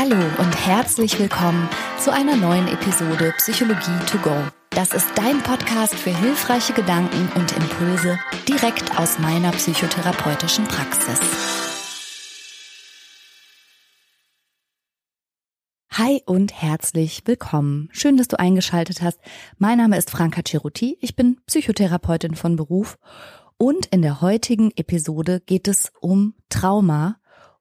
[0.00, 4.30] Hallo und herzlich willkommen zu einer neuen Episode Psychologie to go.
[4.70, 8.16] Das ist dein Podcast für hilfreiche Gedanken und Impulse
[8.46, 11.18] direkt aus meiner psychotherapeutischen Praxis.
[15.90, 17.88] Hi und herzlich willkommen.
[17.90, 19.18] Schön, dass du eingeschaltet hast.
[19.56, 20.96] Mein Name ist Franka Ceruti.
[21.00, 22.98] Ich bin Psychotherapeutin von Beruf
[23.56, 27.16] und in der heutigen Episode geht es um Trauma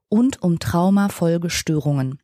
[0.08, 2.20] und um Traumafolgestörungen.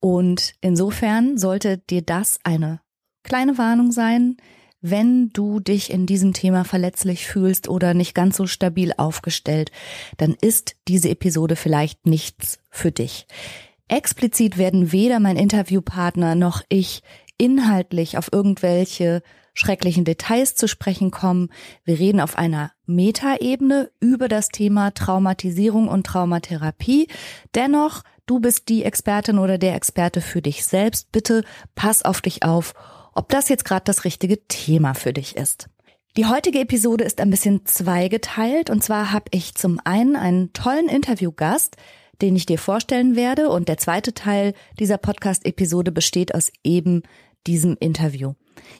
[0.00, 2.80] Und insofern sollte dir das eine
[3.22, 4.36] kleine Warnung sein,
[4.80, 9.72] wenn du dich in diesem Thema verletzlich fühlst oder nicht ganz so stabil aufgestellt,
[10.16, 13.26] dann ist diese Episode vielleicht nichts für dich.
[13.88, 17.02] Explizit werden weder mein Interviewpartner noch ich
[17.38, 19.22] inhaltlich auf irgendwelche
[19.54, 21.48] schrecklichen Details zu sprechen kommen.
[21.84, 27.08] Wir reden auf einer Metaebene über das Thema Traumatisierung und Traumatherapie.
[27.54, 31.10] Dennoch, du bist die Expertin oder der Experte für dich selbst.
[31.12, 31.44] Bitte
[31.74, 32.74] pass auf dich auf,
[33.14, 35.68] ob das jetzt gerade das richtige Thema für dich ist.
[36.16, 40.88] Die heutige Episode ist ein bisschen zweigeteilt und zwar habe ich zum einen einen tollen
[40.88, 41.76] Interviewgast,
[42.22, 47.02] den ich dir vorstellen werde und der zweite Teil dieser Podcast-Episode besteht aus eben
[47.46, 48.32] diesem Interview.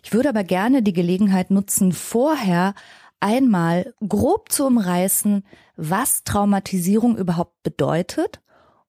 [0.03, 2.75] Ich würde aber gerne die Gelegenheit nutzen, vorher
[3.21, 5.45] einmal grob zu umreißen,
[5.77, 8.41] was Traumatisierung überhaupt bedeutet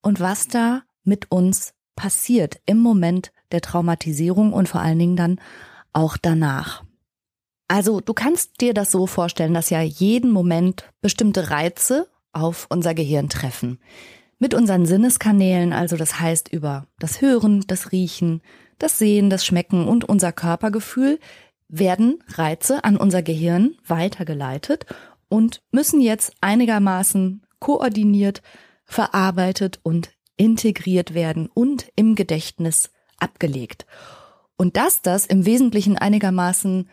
[0.01, 5.39] und was da mit uns passiert im Moment der Traumatisierung und vor allen Dingen dann
[5.93, 6.83] auch danach.
[7.67, 12.93] Also du kannst dir das so vorstellen, dass ja jeden Moment bestimmte Reize auf unser
[12.93, 13.79] Gehirn treffen.
[14.39, 18.41] Mit unseren Sinneskanälen, also das heißt über das Hören, das Riechen,
[18.77, 21.19] das Sehen, das Schmecken und unser Körpergefühl
[21.67, 24.85] werden Reize an unser Gehirn weitergeleitet
[25.27, 28.41] und müssen jetzt einigermaßen koordiniert,
[28.87, 33.85] verarbeitet und integriert werden und im Gedächtnis abgelegt.
[34.55, 36.89] Und dass das im Wesentlichen einigermaßen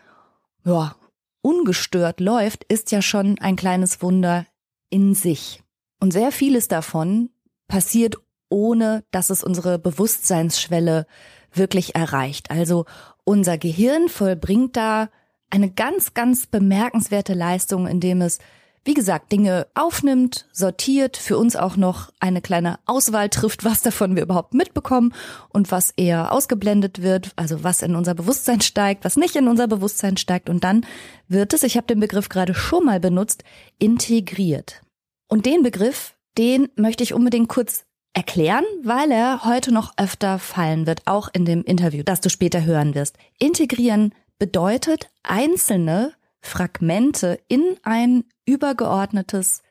[0.65, 0.95] ja,
[1.41, 4.45] ungestört läuft, ist ja schon ein kleines Wunder
[4.89, 5.63] in sich.
[5.99, 7.29] Und sehr vieles davon
[7.67, 8.17] passiert
[8.49, 11.07] ohne, dass es unsere Bewusstseinsschwelle
[11.51, 12.51] wirklich erreicht.
[12.51, 12.85] Also
[13.23, 15.09] unser Gehirn vollbringt da
[15.49, 18.39] eine ganz, ganz bemerkenswerte Leistung, indem es,
[18.85, 24.15] wie gesagt, Dinge aufnimmt, sortiert, für uns auch noch eine kleine Auswahl trifft, was davon
[24.15, 25.11] wir überhaupt mitbekommen
[25.49, 29.67] und was eher ausgeblendet wird, also was in unser Bewusstsein steigt, was nicht in unser
[29.67, 30.49] Bewusstsein steigt.
[30.49, 30.85] Und dann
[31.27, 33.43] wird es, ich habe den Begriff gerade schon mal benutzt,
[33.79, 34.81] integriert.
[35.27, 40.85] Und den Begriff, den möchte ich unbedingt kurz erklären, weil er heute noch öfter fallen
[40.85, 43.17] wird, auch in dem Interview, das du später hören wirst.
[43.39, 46.13] Integrieren bedeutet, einzelne
[46.45, 49.63] Fragmente in ein übergeordnetes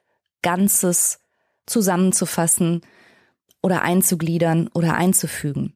[0.43, 1.21] Ganzes
[1.67, 2.83] zusammenzufassen
[3.63, 5.75] oder einzugliedern oder einzufügen.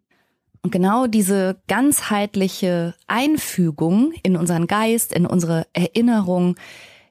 [0.63, 6.57] Und genau diese ganzheitliche Einfügung in unseren Geist, in unsere Erinnerung,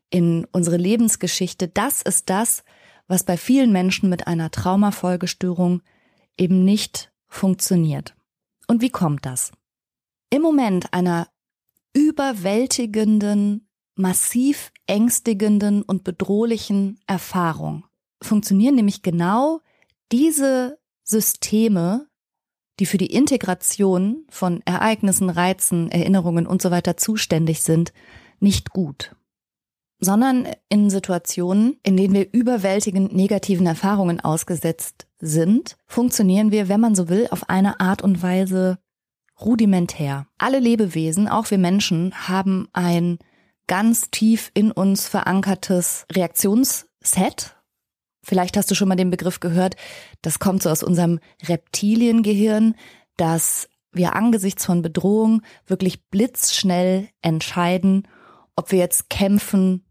[0.09, 2.63] in unsere Lebensgeschichte, das ist das,
[3.07, 5.81] was bei vielen Menschen mit einer Traumafolgestörung
[6.37, 8.15] eben nicht funktioniert.
[8.67, 9.51] Und wie kommt das?
[10.29, 11.29] Im Moment einer
[11.93, 13.66] überwältigenden,
[13.97, 17.85] massiv ängstigenden und bedrohlichen Erfahrung
[18.21, 19.61] funktionieren nämlich genau
[20.11, 22.07] diese Systeme,
[22.79, 27.93] die für die Integration von Ereignissen, Reizen, Erinnerungen und so weiter zuständig sind,
[28.39, 29.15] nicht gut
[29.99, 36.95] sondern in Situationen, in denen wir überwältigend negativen Erfahrungen ausgesetzt sind, funktionieren wir, wenn man
[36.95, 38.77] so will, auf eine Art und Weise
[39.39, 40.27] rudimentär.
[40.37, 43.17] Alle Lebewesen, auch wir Menschen, haben ein
[43.67, 47.55] ganz tief in uns verankertes Reaktionsset.
[48.23, 49.75] Vielleicht hast du schon mal den Begriff gehört.
[50.21, 52.75] Das kommt so aus unserem Reptiliengehirn,
[53.15, 58.07] dass wir angesichts von Bedrohung wirklich blitzschnell entscheiden,
[58.55, 59.85] ob wir jetzt kämpfen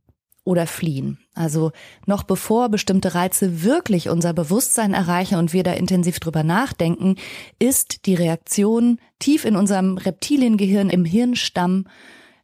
[0.45, 1.19] oder fliehen.
[1.35, 1.73] Also
[2.07, 7.17] noch bevor bestimmte Reize wirklich unser Bewusstsein erreichen und wir da intensiv drüber nachdenken,
[7.59, 11.87] ist die Reaktion tief in unserem Reptiliengehirn im Hirnstamm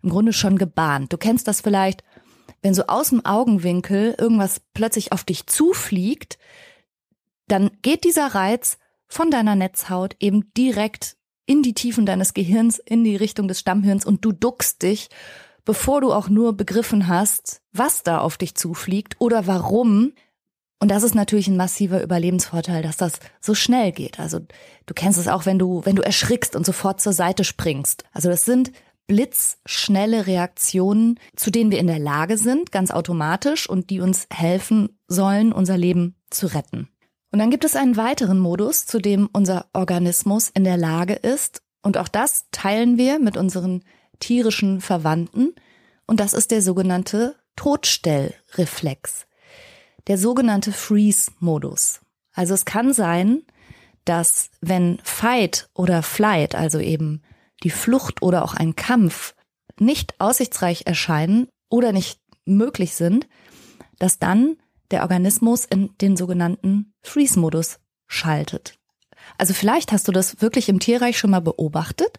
[0.02, 1.12] im Grunde schon gebahnt.
[1.12, 2.02] Du kennst das vielleicht,
[2.60, 6.38] wenn so aus dem Augenwinkel irgendwas plötzlich auf dich zufliegt,
[7.48, 8.78] dann geht dieser Reiz
[9.08, 14.06] von deiner Netzhaut eben direkt in die Tiefen deines Gehirns, in die Richtung des Stammhirns
[14.06, 15.08] und du duckst dich
[15.64, 20.12] bevor du auch nur begriffen hast, was da auf dich zufliegt oder warum.
[20.80, 24.18] Und das ist natürlich ein massiver Überlebensvorteil, dass das so schnell geht.
[24.18, 28.04] Also du kennst es auch, wenn du, wenn du erschrickst und sofort zur Seite springst.
[28.12, 28.72] Also das sind
[29.06, 34.98] blitzschnelle Reaktionen, zu denen wir in der Lage sind, ganz automatisch und die uns helfen
[35.08, 36.88] sollen, unser Leben zu retten.
[37.30, 41.62] Und dann gibt es einen weiteren Modus, zu dem unser Organismus in der Lage ist,
[41.82, 43.82] und auch das teilen wir mit unseren
[44.20, 45.54] tierischen Verwandten,
[46.06, 49.26] und das ist der sogenannte Todstellreflex,
[50.06, 52.00] der sogenannte Freeze-Modus.
[52.32, 53.42] Also es kann sein,
[54.04, 57.22] dass wenn Fight oder Flight, also eben
[57.62, 59.34] die Flucht oder auch ein Kampf
[59.78, 63.26] nicht aussichtsreich erscheinen oder nicht möglich sind,
[63.98, 64.56] dass dann
[64.90, 68.74] der Organismus in den sogenannten Freeze-Modus schaltet.
[69.38, 72.18] Also vielleicht hast du das wirklich im Tierreich schon mal beobachtet.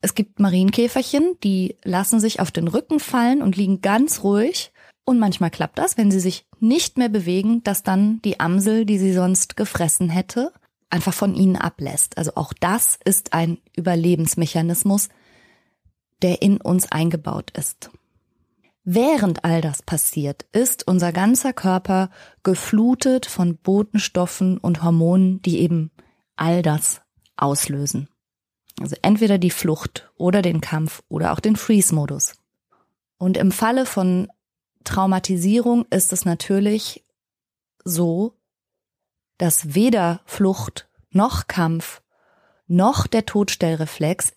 [0.00, 4.72] Es gibt Marienkäferchen, die lassen sich auf den Rücken fallen und liegen ganz ruhig.
[5.04, 8.98] Und manchmal klappt das, wenn sie sich nicht mehr bewegen, dass dann die Amsel, die
[8.98, 10.52] sie sonst gefressen hätte,
[10.92, 12.18] einfach von ihnen ablässt.
[12.18, 15.08] Also auch das ist ein Überlebensmechanismus,
[16.20, 17.90] der in uns eingebaut ist.
[18.84, 22.10] Während all das passiert, ist unser ganzer Körper
[22.42, 25.90] geflutet von Botenstoffen und Hormonen, die eben
[26.36, 27.00] all das
[27.36, 28.08] auslösen.
[28.80, 32.34] Also entweder die Flucht oder den Kampf oder auch den Freeze-Modus.
[33.18, 34.28] Und im Falle von
[34.82, 37.04] Traumatisierung ist es natürlich
[37.84, 38.34] so,
[39.38, 42.02] dass weder Flucht noch Kampf
[42.66, 44.32] noch der Todstellreflex,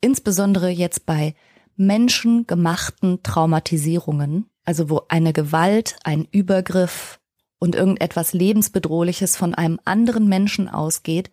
[0.00, 1.34] insbesondere jetzt bei
[1.76, 7.20] menschengemachten Traumatisierungen, also wo eine Gewalt, ein Übergriff
[7.58, 11.30] und irgendetwas lebensbedrohliches von einem anderen Menschen ausgeht,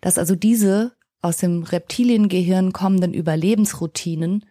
[0.00, 4.44] dass also diese aus dem Reptiliengehirn kommenden Überlebensroutinen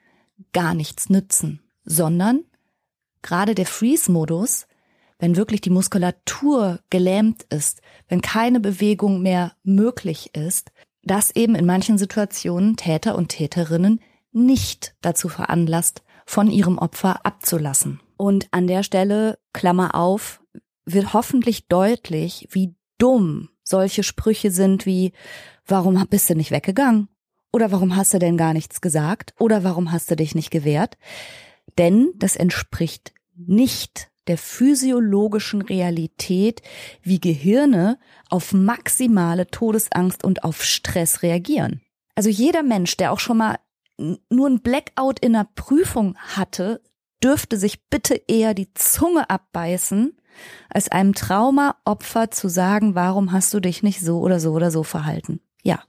[0.54, 2.44] gar nichts nützen, sondern
[3.22, 4.68] gerade der Freeze-Modus
[5.22, 10.72] wenn wirklich die Muskulatur gelähmt ist, wenn keine Bewegung mehr möglich ist,
[11.04, 14.02] das eben in manchen Situationen Täter und Täterinnen
[14.32, 18.00] nicht dazu veranlasst, von ihrem Opfer abzulassen.
[18.18, 20.42] Und an der Stelle, Klammer auf,
[20.86, 25.14] wird hoffentlich deutlich, wie dumm solche Sprüche sind wie,
[25.68, 27.10] warum bist du nicht weggegangen?
[27.54, 29.36] Oder warum hast du denn gar nichts gesagt?
[29.38, 30.98] Oder warum hast du dich nicht gewehrt?
[31.78, 36.62] Denn das entspricht nicht der physiologischen Realität,
[37.02, 37.98] wie Gehirne
[38.30, 41.82] auf maximale Todesangst und auf Stress reagieren.
[42.16, 43.58] Also jeder Mensch, der auch schon mal
[44.30, 46.82] nur ein Blackout in einer Prüfung hatte,
[47.24, 50.18] dürfte sich bitte eher die Zunge abbeißen,
[50.70, 54.84] als einem Traumaopfer zu sagen, warum hast du dich nicht so oder so oder so
[54.84, 55.40] verhalten.
[55.62, 55.84] Ja,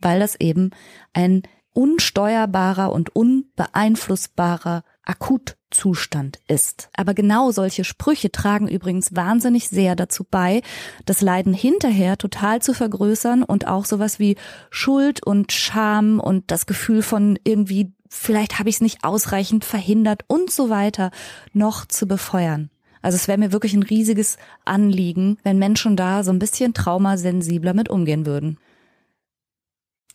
[0.00, 0.70] weil das eben
[1.12, 1.42] ein
[1.72, 6.90] unsteuerbarer und unbeeinflussbarer Akutzustand ist.
[6.94, 10.62] Aber genau solche Sprüche tragen übrigens wahnsinnig sehr dazu bei,
[11.06, 14.36] das Leiden hinterher total zu vergrößern und auch sowas wie
[14.70, 20.24] Schuld und Scham und das Gefühl von irgendwie, vielleicht habe ich es nicht ausreichend verhindert
[20.26, 21.10] und so weiter
[21.52, 22.70] noch zu befeuern.
[23.00, 27.72] Also es wäre mir wirklich ein riesiges Anliegen, wenn Menschen da so ein bisschen traumasensibler
[27.72, 28.58] mit umgehen würden.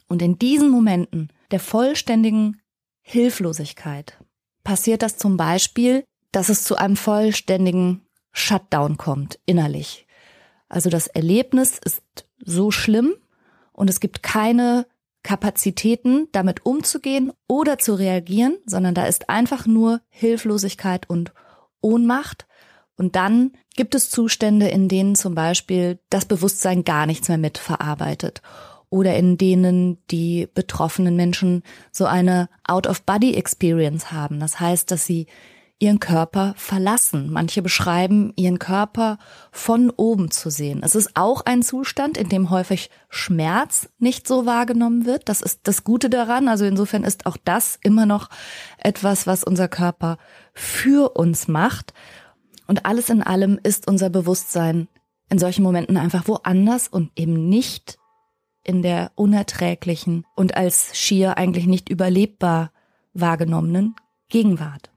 [0.09, 2.61] Und in diesen Momenten der vollständigen
[3.01, 4.17] Hilflosigkeit
[4.63, 10.07] passiert das zum Beispiel, dass es zu einem vollständigen Shutdown kommt, innerlich.
[10.69, 12.01] Also das Erlebnis ist
[12.43, 13.13] so schlimm
[13.73, 14.85] und es gibt keine
[15.23, 21.33] Kapazitäten, damit umzugehen oder zu reagieren, sondern da ist einfach nur Hilflosigkeit und
[21.81, 22.47] Ohnmacht.
[22.95, 28.41] Und dann gibt es Zustände, in denen zum Beispiel das Bewusstsein gar nichts mehr mitverarbeitet
[28.91, 34.39] oder in denen die betroffenen Menschen so eine Out-of-Body-Experience haben.
[34.39, 35.25] Das heißt, dass sie
[35.79, 37.31] ihren Körper verlassen.
[37.31, 39.17] Manche beschreiben, ihren Körper
[39.51, 40.81] von oben zu sehen.
[40.83, 45.27] Es ist auch ein Zustand, in dem häufig Schmerz nicht so wahrgenommen wird.
[45.27, 46.49] Das ist das Gute daran.
[46.49, 48.29] Also insofern ist auch das immer noch
[48.77, 50.17] etwas, was unser Körper
[50.53, 51.93] für uns macht.
[52.67, 54.89] Und alles in allem ist unser Bewusstsein
[55.29, 57.97] in solchen Momenten einfach woanders und eben nicht
[58.63, 62.71] in der unerträglichen und als schier eigentlich nicht überlebbar
[63.13, 63.95] wahrgenommenen
[64.29, 64.91] Gegenwart.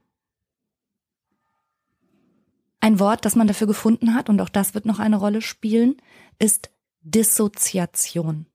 [2.79, 5.97] Ein Wort, das man dafür gefunden hat, und auch das wird noch eine Rolle spielen,
[6.37, 6.69] ist
[7.01, 8.45] Dissoziation.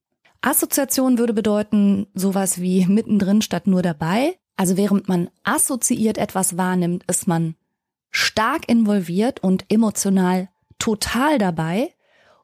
[0.40, 4.38] Assoziation würde bedeuten sowas wie mittendrin statt nur dabei.
[4.57, 7.57] Also während man assoziiert etwas wahrnimmt, ist man
[8.11, 10.49] stark involviert und emotional
[10.79, 11.93] total dabei.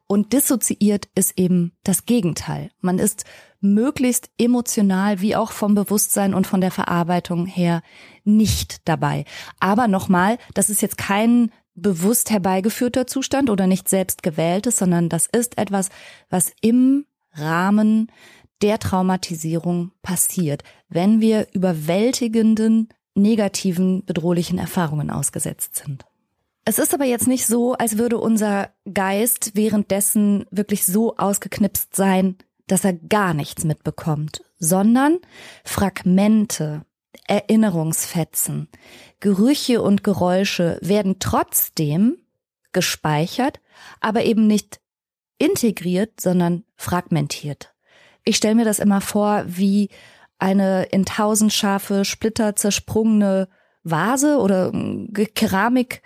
[0.07, 2.71] Und dissoziiert ist eben das Gegenteil.
[2.79, 3.25] Man ist
[3.59, 7.81] möglichst emotional wie auch vom Bewusstsein und von der Verarbeitung her
[8.23, 9.25] nicht dabei.
[9.59, 15.27] Aber nochmal, das ist jetzt kein bewusst herbeigeführter Zustand oder nicht selbst gewähltes, sondern das
[15.27, 15.89] ist etwas,
[16.29, 18.11] was im Rahmen
[18.61, 26.05] der Traumatisierung passiert, wenn wir überwältigenden negativen bedrohlichen Erfahrungen ausgesetzt sind.
[26.67, 32.35] Es ist aber jetzt nicht so, als würde unser Geist währenddessen wirklich so ausgeknipst sein,
[32.67, 35.19] dass er gar nichts mitbekommt, sondern
[35.63, 36.83] Fragmente,
[37.25, 38.67] Erinnerungsfetzen,
[39.21, 42.17] Gerüche und Geräusche werden trotzdem
[42.73, 43.61] gespeichert,
[44.01, 44.81] aber eben nicht
[45.37, 47.73] integriert, sondern fragmentiert.
[48.25, 49.87] Ich stelle mir das immer vor wie
[50.37, 53.47] eine in tausend scharfe Splitter zersprungene
[53.83, 54.73] Vase oder
[55.33, 56.01] Keramik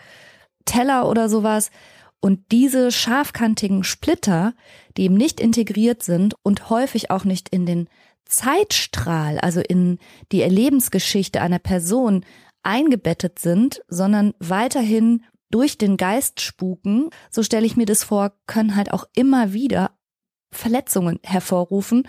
[0.66, 1.72] Teller oder sowas.
[2.20, 4.54] Und diese scharfkantigen Splitter,
[4.96, 7.90] die eben nicht integriert sind und häufig auch nicht in den
[8.26, 9.98] Zeitstrahl, also in
[10.32, 12.24] die Erlebensgeschichte einer Person
[12.64, 18.76] eingebettet sind, sondern weiterhin durch den Geist spuken, so stelle ich mir das vor, können
[18.76, 19.92] halt auch immer wieder
[20.52, 22.08] Verletzungen hervorrufen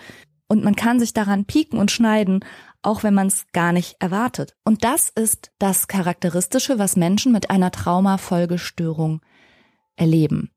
[0.48, 2.44] und man kann sich daran pieken und schneiden,
[2.82, 4.56] auch wenn man es gar nicht erwartet.
[4.64, 9.22] Und das ist das Charakteristische, was Menschen mit einer Traumafolgestörung
[9.96, 10.50] erleben.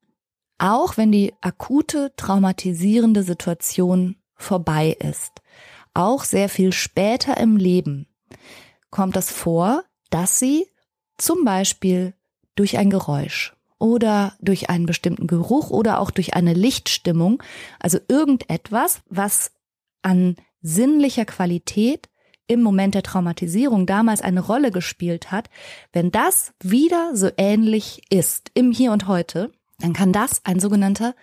[0.58, 5.41] Auch wenn die akute traumatisierende Situation vorbei ist,
[5.94, 8.08] auch sehr viel später im Leben,
[8.89, 10.65] kommt es vor, dass sie
[11.17, 12.13] zum Beispiel
[12.55, 17.44] durch ein Geräusch oder durch einen bestimmten Geruch oder auch durch eine Lichtstimmung,
[17.79, 19.51] also irgendetwas, was
[20.01, 22.10] an sinnlicher Qualität
[22.48, 25.50] im Moment der Traumatisierung damals eine Rolle gespielt hat,
[25.94, 31.16] wenn das wieder so ähnlich ist im Hier und heute, dann kann das ein sogenannter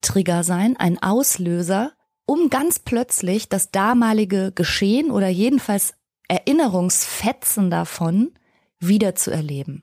[0.00, 1.92] Trigger sein, ein Auslöser,
[2.26, 5.94] um ganz plötzlich das damalige Geschehen oder jedenfalls
[6.28, 8.32] Erinnerungsfetzen davon
[8.78, 9.82] wieder zu erleben.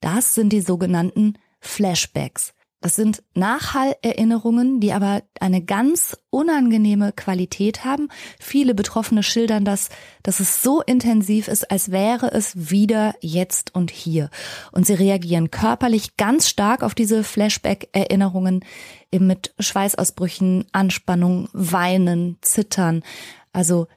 [0.00, 2.52] Das sind die sogenannten Flashbacks.
[2.80, 8.08] Das sind Nachhallerinnerungen, die aber eine ganz unangenehme Qualität haben.
[8.38, 9.88] Viele Betroffene schildern das,
[10.22, 14.30] dass es so intensiv ist, als wäre es wieder jetzt und hier.
[14.70, 18.64] Und sie reagieren körperlich ganz stark auf diese Flashback-Erinnerungen,
[19.10, 23.02] eben mit Schweißausbrüchen, Anspannung, Weinen, Zittern.
[23.52, 23.88] Also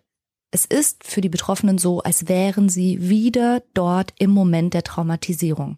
[0.50, 5.78] es ist für die Betroffenen so, als wären sie wieder dort im Moment der Traumatisierung.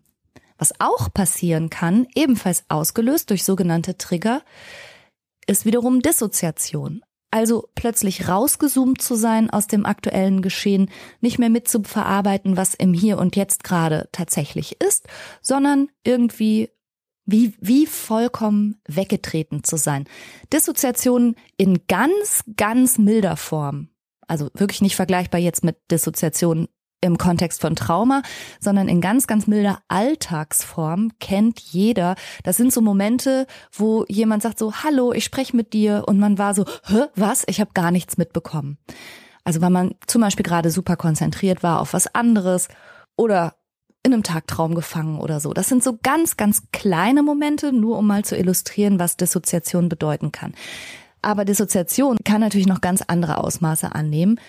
[0.63, 4.43] Was auch passieren kann, ebenfalls ausgelöst durch sogenannte Trigger,
[5.45, 7.03] ist wiederum Dissoziation.
[7.31, 10.89] Also plötzlich rausgezoomt zu sein aus dem aktuellen Geschehen,
[11.19, 15.05] nicht mehr mitzuverarbeiten, was im Hier und Jetzt gerade tatsächlich ist,
[15.41, 16.69] sondern irgendwie
[17.25, 20.05] wie, wie vollkommen weggetreten zu sein.
[20.53, 23.89] Dissoziation in ganz, ganz milder Form.
[24.29, 26.69] Also wirklich nicht vergleichbar jetzt mit Dissoziation
[27.03, 28.21] im Kontext von Trauma,
[28.59, 32.15] sondern in ganz, ganz milder Alltagsform kennt jeder.
[32.43, 36.37] Das sind so Momente, wo jemand sagt so, hallo, ich spreche mit dir und man
[36.37, 37.43] war so, hä, was?
[37.47, 38.77] Ich habe gar nichts mitbekommen.
[39.43, 42.69] Also weil man zum Beispiel gerade super konzentriert war auf was anderes
[43.17, 43.55] oder
[44.03, 45.53] in einem Tagtraum gefangen oder so.
[45.53, 50.31] Das sind so ganz, ganz kleine Momente, nur um mal zu illustrieren, was Dissoziation bedeuten
[50.31, 50.53] kann.
[51.21, 54.39] Aber Dissoziation kann natürlich noch ganz andere Ausmaße annehmen.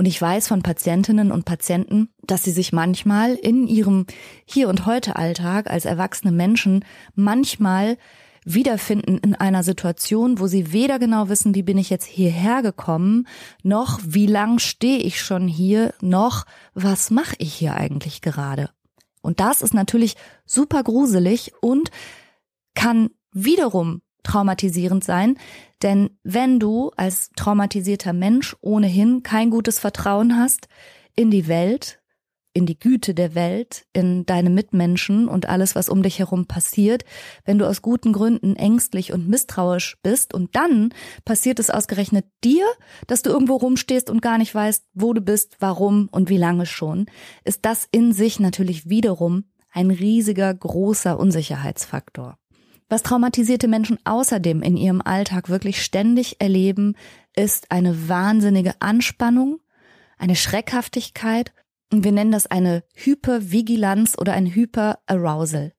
[0.00, 4.06] Und ich weiß von Patientinnen und Patienten, dass sie sich manchmal in ihrem
[4.46, 7.98] Hier- und Heute-Alltag als erwachsene Menschen manchmal
[8.42, 13.28] wiederfinden in einer Situation, wo sie weder genau wissen, wie bin ich jetzt hierher gekommen,
[13.62, 18.70] noch wie lang stehe ich schon hier, noch was mache ich hier eigentlich gerade.
[19.20, 20.16] Und das ist natürlich
[20.46, 21.90] super gruselig und
[22.74, 25.36] kann wiederum traumatisierend sein,
[25.82, 30.68] denn wenn du als traumatisierter Mensch ohnehin kein gutes Vertrauen hast
[31.14, 32.00] in die Welt,
[32.52, 37.04] in die Güte der Welt, in deine Mitmenschen und alles, was um dich herum passiert,
[37.44, 40.92] wenn du aus guten Gründen ängstlich und misstrauisch bist und dann
[41.24, 42.66] passiert es ausgerechnet dir,
[43.06, 46.66] dass du irgendwo rumstehst und gar nicht weißt, wo du bist, warum und wie lange
[46.66, 47.06] schon,
[47.44, 52.39] ist das in sich natürlich wiederum ein riesiger, großer Unsicherheitsfaktor.
[52.90, 56.96] Was traumatisierte Menschen außerdem in ihrem Alltag wirklich ständig erleben,
[57.36, 59.60] ist eine wahnsinnige Anspannung,
[60.18, 61.52] eine Schreckhaftigkeit
[61.92, 65.72] und wir nennen das eine Hypervigilanz oder ein Hyperarousal.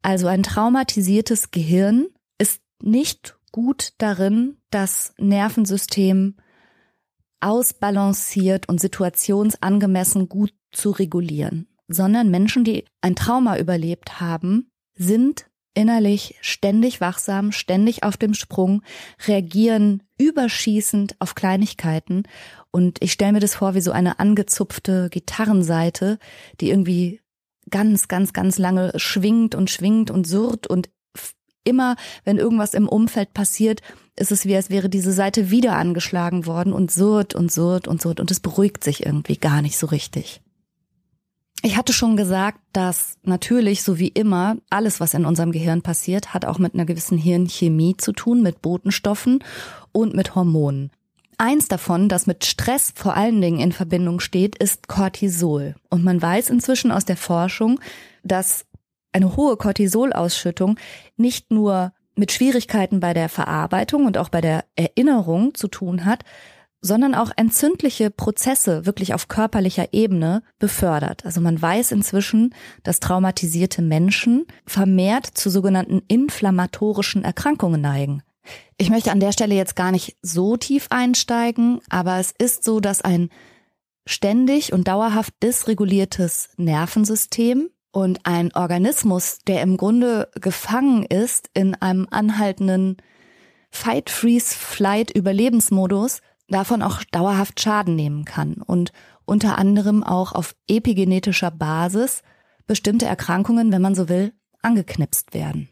[0.00, 2.06] Also ein traumatisiertes Gehirn
[2.38, 6.36] ist nicht gut darin, das Nervensystem
[7.40, 16.36] ausbalanciert und situationsangemessen gut zu regulieren, sondern Menschen, die ein Trauma überlebt haben, sind innerlich
[16.40, 18.82] ständig wachsam, ständig auf dem Sprung,
[19.26, 22.24] reagieren überschießend auf Kleinigkeiten.
[22.70, 26.18] Und ich stelle mir das vor wie so eine angezupfte Gitarrenseite,
[26.60, 27.20] die irgendwie
[27.70, 30.66] ganz, ganz, ganz lange schwingt und schwingt und surrt.
[30.66, 30.90] Und
[31.64, 33.80] immer, wenn irgendwas im Umfeld passiert,
[34.16, 38.00] ist es wie, als wäre diese Seite wieder angeschlagen worden und surrt und surrt und
[38.00, 38.20] surrt.
[38.20, 40.43] Und es beruhigt sich irgendwie gar nicht so richtig.
[41.66, 46.34] Ich hatte schon gesagt, dass natürlich, so wie immer, alles, was in unserem Gehirn passiert,
[46.34, 49.42] hat auch mit einer gewissen Hirnchemie zu tun, mit Botenstoffen
[49.90, 50.90] und mit Hormonen.
[51.38, 55.74] Eins davon, das mit Stress vor allen Dingen in Verbindung steht, ist Cortisol.
[55.88, 57.80] Und man weiß inzwischen aus der Forschung,
[58.22, 58.66] dass
[59.12, 60.78] eine hohe Cortisolausschüttung
[61.16, 66.24] nicht nur mit Schwierigkeiten bei der Verarbeitung und auch bei der Erinnerung zu tun hat,
[66.84, 71.24] sondern auch entzündliche Prozesse wirklich auf körperlicher Ebene befördert.
[71.24, 78.22] Also man weiß inzwischen, dass traumatisierte Menschen vermehrt zu sogenannten inflammatorischen Erkrankungen neigen.
[78.76, 82.80] Ich möchte an der Stelle jetzt gar nicht so tief einsteigen, aber es ist so,
[82.80, 83.30] dass ein
[84.04, 92.08] ständig und dauerhaft dysreguliertes Nervensystem und ein Organismus, der im Grunde gefangen ist in einem
[92.10, 92.98] anhaltenden
[93.70, 98.92] Fight, Freeze, Flight Überlebensmodus, davon auch dauerhaft Schaden nehmen kann und
[99.24, 102.22] unter anderem auch auf epigenetischer Basis
[102.66, 104.32] bestimmte Erkrankungen, wenn man so will,
[104.62, 105.68] angeknipst werden.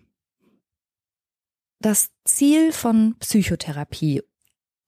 [1.80, 4.22] Das Ziel von Psychotherapie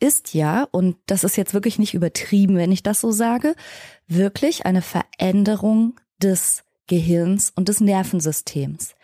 [0.00, 3.54] ist ja, und das ist jetzt wirklich nicht übertrieben, wenn ich das so sage,
[4.06, 8.94] wirklich eine Veränderung des Gehirns und des Nervensystems.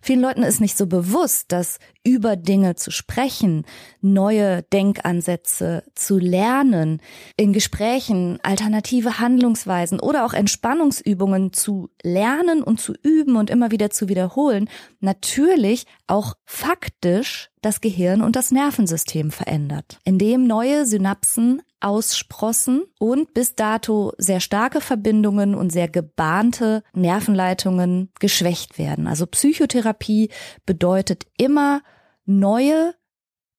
[0.00, 3.64] Vielen Leuten ist nicht so bewusst, dass über Dinge zu sprechen,
[4.00, 7.00] neue Denkansätze zu lernen,
[7.36, 13.90] in Gesprächen alternative Handlungsweisen oder auch Entspannungsübungen zu lernen und zu üben und immer wieder
[13.90, 14.68] zu wiederholen,
[15.00, 23.56] natürlich auch faktisch das Gehirn und das Nervensystem verändert, indem neue Synapsen aussprossen und bis
[23.56, 29.06] dato sehr starke Verbindungen und sehr gebahnte Nervenleitungen geschwächt werden.
[29.06, 30.30] Also Psychotherapie
[30.64, 31.82] bedeutet immer
[32.26, 32.94] neue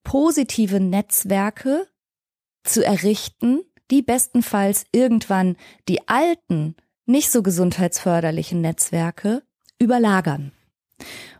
[0.03, 1.87] positive Netzwerke
[2.63, 5.57] zu errichten, die bestenfalls irgendwann
[5.87, 9.43] die alten, nicht so gesundheitsförderlichen Netzwerke
[9.79, 10.51] überlagern.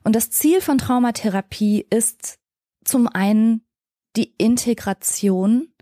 [0.04, 2.38] Und das Ziel von Traumatherapie ist
[2.84, 3.66] zum einen
[4.16, 5.74] die Integration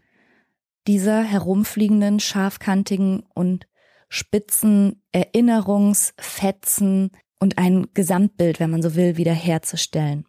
[0.88, 3.68] dieser herumfliegenden, scharfkantigen und
[4.10, 10.28] spitzen Erinnerungsfetzen und ein Gesamtbild, wenn man so will, wiederherzustellen.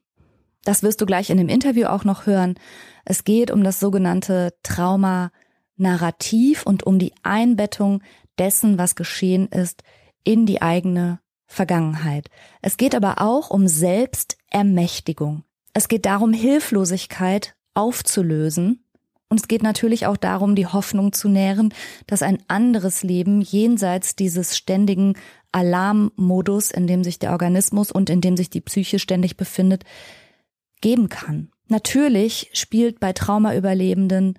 [0.64, 2.57] Das wirst du gleich in dem Interview auch noch hören.
[3.05, 8.03] Es geht um das sogenannte Trauma-Narrativ und um die Einbettung
[8.38, 9.83] dessen, was geschehen ist,
[10.24, 12.29] in die eigene Vergangenheit.
[12.62, 15.44] Es geht aber auch um Selbstermächtigung.
[15.72, 18.85] Es geht darum, Hilflosigkeit aufzulösen
[19.29, 21.74] und es geht natürlich auch darum, die Hoffnung zu nähren,
[22.07, 25.14] dass ein anderes Leben jenseits dieses ständigen
[25.53, 29.85] Alarmmodus, in dem sich der Organismus und in dem sich die Psyche ständig befindet,
[30.85, 31.49] geben kann.
[31.68, 34.38] Natürlich spielt bei Traumaüberlebenden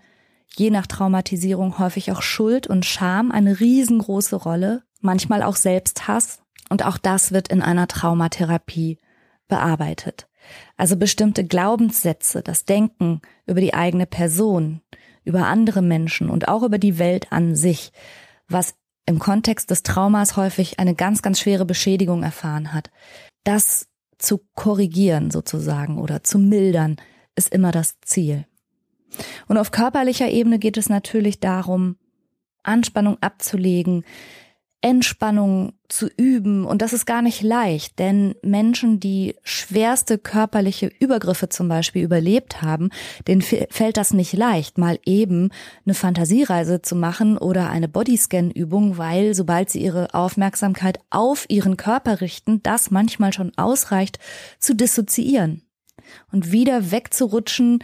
[0.55, 6.43] je nach Traumatisierung häufig auch Schuld und Scham eine riesengroße Rolle, manchmal auch Selbsthass.
[6.69, 8.99] Und auch das wird in einer Traumatherapie
[9.47, 10.27] bearbeitet.
[10.77, 14.81] Also bestimmte Glaubenssätze, das Denken über die eigene Person,
[15.23, 17.91] über andere Menschen und auch über die Welt an sich,
[18.47, 18.75] was
[19.07, 22.91] im Kontext des Traumas häufig eine ganz, ganz schwere Beschädigung erfahren hat.
[23.43, 26.97] Das zu korrigieren sozusagen oder zu mildern,
[27.35, 28.45] ist immer das Ziel.
[29.47, 31.97] Und auf körperlicher Ebene geht es natürlich darum,
[32.63, 34.03] Anspannung abzulegen,
[34.85, 36.63] Entspannung zu üben.
[36.63, 42.61] Und das ist gar nicht leicht, denn Menschen, die schwerste körperliche Übergriffe zum Beispiel überlebt
[42.61, 42.91] haben,
[43.27, 45.49] denen fällt das nicht leicht, mal eben
[45.85, 52.21] eine Fantasiereise zu machen oder eine Bodyscan-Übung, weil sobald sie ihre Aufmerksamkeit auf ihren Körper
[52.21, 54.19] richten, das manchmal schon ausreicht,
[54.59, 55.63] zu dissoziieren
[56.31, 57.79] und wieder wegzurutschen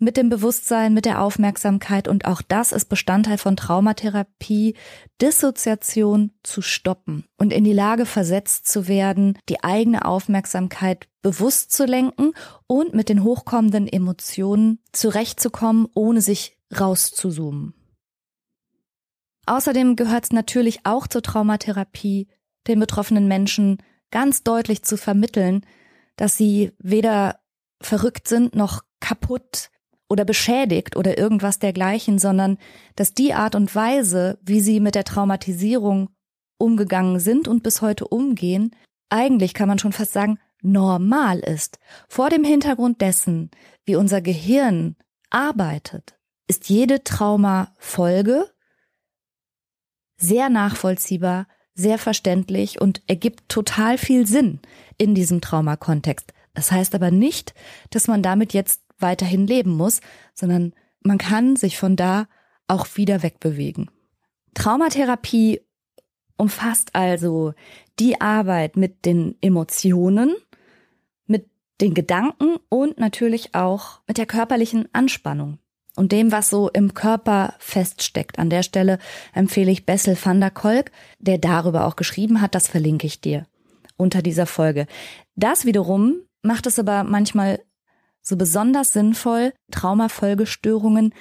[0.00, 4.74] mit dem Bewusstsein, mit der Aufmerksamkeit und auch das ist Bestandteil von Traumatherapie,
[5.20, 11.84] Dissoziation zu stoppen und in die Lage versetzt zu werden, die eigene Aufmerksamkeit bewusst zu
[11.84, 12.32] lenken
[12.66, 17.74] und mit den hochkommenden Emotionen zurechtzukommen, ohne sich rauszuzoomen.
[19.46, 22.28] Außerdem gehört es natürlich auch zur Traumatherapie,
[22.68, 23.78] den betroffenen Menschen
[24.10, 25.66] ganz deutlich zu vermitteln,
[26.16, 27.40] dass sie weder
[27.82, 29.70] verrückt sind noch kaputt,
[30.10, 32.58] oder beschädigt oder irgendwas dergleichen, sondern
[32.96, 36.10] dass die Art und Weise, wie sie mit der Traumatisierung
[36.58, 38.74] umgegangen sind und bis heute umgehen,
[39.08, 41.78] eigentlich kann man schon fast sagen, normal ist.
[42.08, 43.50] Vor dem Hintergrund dessen,
[43.84, 44.96] wie unser Gehirn
[45.30, 46.18] arbeitet,
[46.48, 48.50] ist jede Traumafolge
[50.16, 54.60] sehr nachvollziehbar, sehr verständlich und ergibt total viel Sinn
[54.98, 56.34] in diesem Traumakontext.
[56.52, 57.54] Das heißt aber nicht,
[57.90, 60.00] dass man damit jetzt weiterhin leben muss,
[60.34, 62.26] sondern man kann sich von da
[62.68, 63.90] auch wieder wegbewegen.
[64.54, 65.60] Traumatherapie
[66.36, 67.52] umfasst also
[67.98, 70.34] die Arbeit mit den Emotionen,
[71.26, 75.58] mit den Gedanken und natürlich auch mit der körperlichen Anspannung
[75.96, 78.38] und dem, was so im Körper feststeckt.
[78.38, 78.98] An der Stelle
[79.34, 83.46] empfehle ich Bessel van der Kolk, der darüber auch geschrieben hat, das verlinke ich dir
[83.96, 84.86] unter dieser Folge.
[85.36, 87.60] Das wiederum macht es aber manchmal
[88.22, 91.14] so besonders sinnvoll, Traumafolgestörungen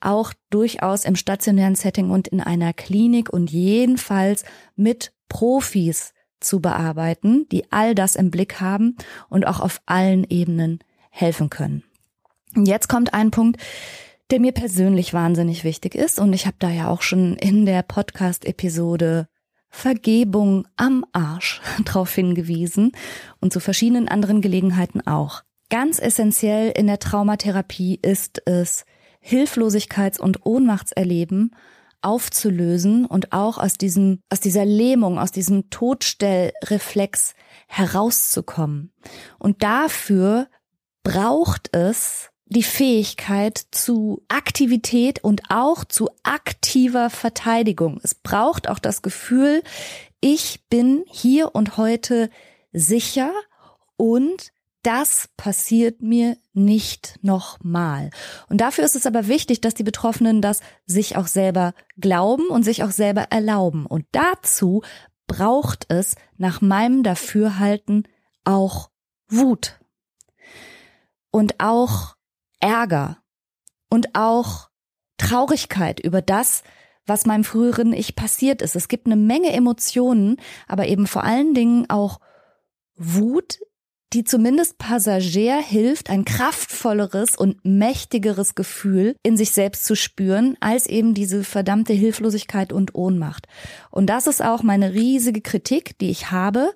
[0.00, 7.46] auch durchaus im stationären Setting und in einer Klinik und jedenfalls mit Profis zu bearbeiten,
[7.50, 8.96] die all das im Blick haben
[9.28, 11.84] und auch auf allen Ebenen helfen können.
[12.54, 13.60] Und jetzt kommt ein Punkt,
[14.30, 17.82] der mir persönlich wahnsinnig wichtig ist und ich habe da ja auch schon in der
[17.82, 19.28] Podcast-Episode
[19.68, 22.92] Vergebung am Arsch drauf hingewiesen
[23.40, 25.42] und zu verschiedenen anderen Gelegenheiten auch.
[25.70, 28.84] Ganz essentiell in der Traumatherapie ist es,
[29.24, 31.54] Hilflosigkeits- und Ohnmachtserleben
[32.02, 37.34] aufzulösen und auch aus diesem, aus dieser Lähmung, aus diesem Todstellreflex
[37.68, 38.92] herauszukommen.
[39.38, 40.48] Und dafür
[41.04, 47.98] braucht es die Fähigkeit zu Aktivität und auch zu aktiver Verteidigung.
[48.02, 49.62] Es braucht auch das Gefühl,
[50.20, 52.28] ich bin hier und heute
[52.72, 53.32] sicher
[53.96, 54.51] und
[54.82, 58.10] das passiert mir nicht nochmal.
[58.48, 62.64] Und dafür ist es aber wichtig, dass die Betroffenen das sich auch selber glauben und
[62.64, 63.86] sich auch selber erlauben.
[63.86, 64.82] Und dazu
[65.26, 68.08] braucht es nach meinem Dafürhalten
[68.44, 68.90] auch
[69.28, 69.78] Wut
[71.30, 72.16] und auch
[72.60, 73.18] Ärger
[73.88, 74.68] und auch
[75.16, 76.62] Traurigkeit über das,
[77.06, 78.76] was meinem früheren Ich passiert ist.
[78.76, 80.36] Es gibt eine Menge Emotionen,
[80.68, 82.20] aber eben vor allen Dingen auch
[82.96, 83.60] Wut,
[84.12, 90.86] die zumindest Passagier hilft, ein kraftvolleres und mächtigeres Gefühl in sich selbst zu spüren, als
[90.86, 93.46] eben diese verdammte Hilflosigkeit und Ohnmacht.
[93.90, 96.72] Und das ist auch meine riesige Kritik, die ich habe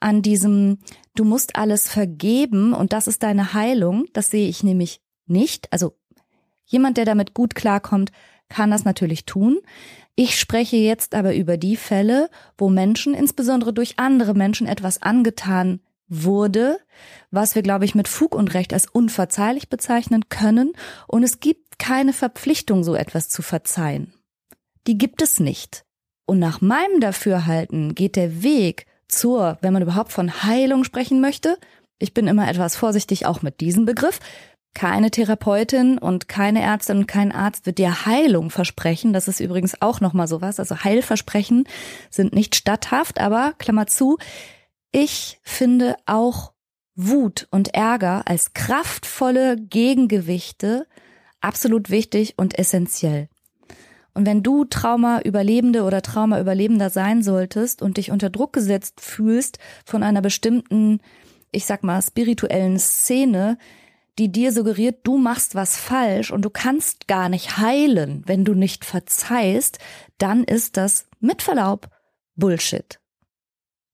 [0.00, 0.78] an diesem,
[1.14, 4.06] du musst alles vergeben und das ist deine Heilung.
[4.12, 5.72] Das sehe ich nämlich nicht.
[5.72, 5.94] Also
[6.64, 8.10] jemand, der damit gut klarkommt,
[8.48, 9.60] kann das natürlich tun.
[10.16, 15.80] Ich spreche jetzt aber über die Fälle, wo Menschen, insbesondere durch andere Menschen, etwas angetan
[16.10, 16.78] wurde,
[17.30, 20.72] was wir, glaube ich, mit Fug und Recht als unverzeihlich bezeichnen können.
[21.06, 24.12] Und es gibt keine Verpflichtung, so etwas zu verzeihen.
[24.86, 25.84] Die gibt es nicht.
[26.26, 31.56] Und nach meinem Dafürhalten geht der Weg zur, wenn man überhaupt von Heilung sprechen möchte,
[31.98, 34.20] ich bin immer etwas vorsichtig auch mit diesem Begriff,
[34.74, 39.12] keine Therapeutin und keine Ärztin und kein Arzt wird dir Heilung versprechen.
[39.12, 40.58] Das ist übrigens auch nochmal sowas.
[40.58, 41.64] Also Heilversprechen
[42.08, 44.16] sind nicht statthaft, aber Klammer zu,
[44.92, 46.52] ich finde auch
[46.94, 50.86] Wut und Ärger als kraftvolle Gegengewichte
[51.40, 53.28] absolut wichtig und essentiell.
[54.12, 60.02] Und wenn du Trauma-Überlebende oder Trauma-Überlebender sein solltest und dich unter Druck gesetzt fühlst von
[60.02, 61.00] einer bestimmten,
[61.52, 63.56] ich sag mal, spirituellen Szene,
[64.18, 68.54] die dir suggeriert, du machst was falsch und du kannst gar nicht heilen, wenn du
[68.54, 69.78] nicht verzeihst,
[70.18, 71.88] dann ist das mit Verlaub
[72.34, 72.99] Bullshit.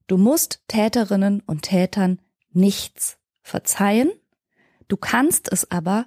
[0.06, 2.20] Du musst Täterinnen und Tätern
[2.52, 4.10] nichts verzeihen,
[4.88, 6.06] du kannst es aber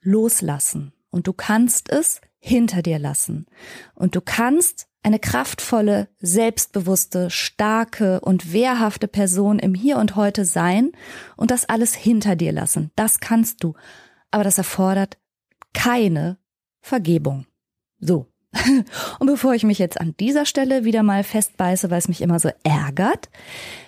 [0.00, 3.46] loslassen und du kannst es hinter dir lassen
[3.94, 10.92] und du kannst eine kraftvolle, selbstbewusste, starke und wehrhafte Person im Hier und Heute sein
[11.36, 12.90] und das alles hinter dir lassen.
[12.96, 13.74] Das kannst du.
[14.30, 15.16] Aber das erfordert
[15.72, 16.38] keine
[16.80, 17.46] Vergebung.
[18.00, 18.26] So.
[19.18, 22.38] Und bevor ich mich jetzt an dieser Stelle wieder mal festbeiße, weil es mich immer
[22.38, 23.28] so ärgert,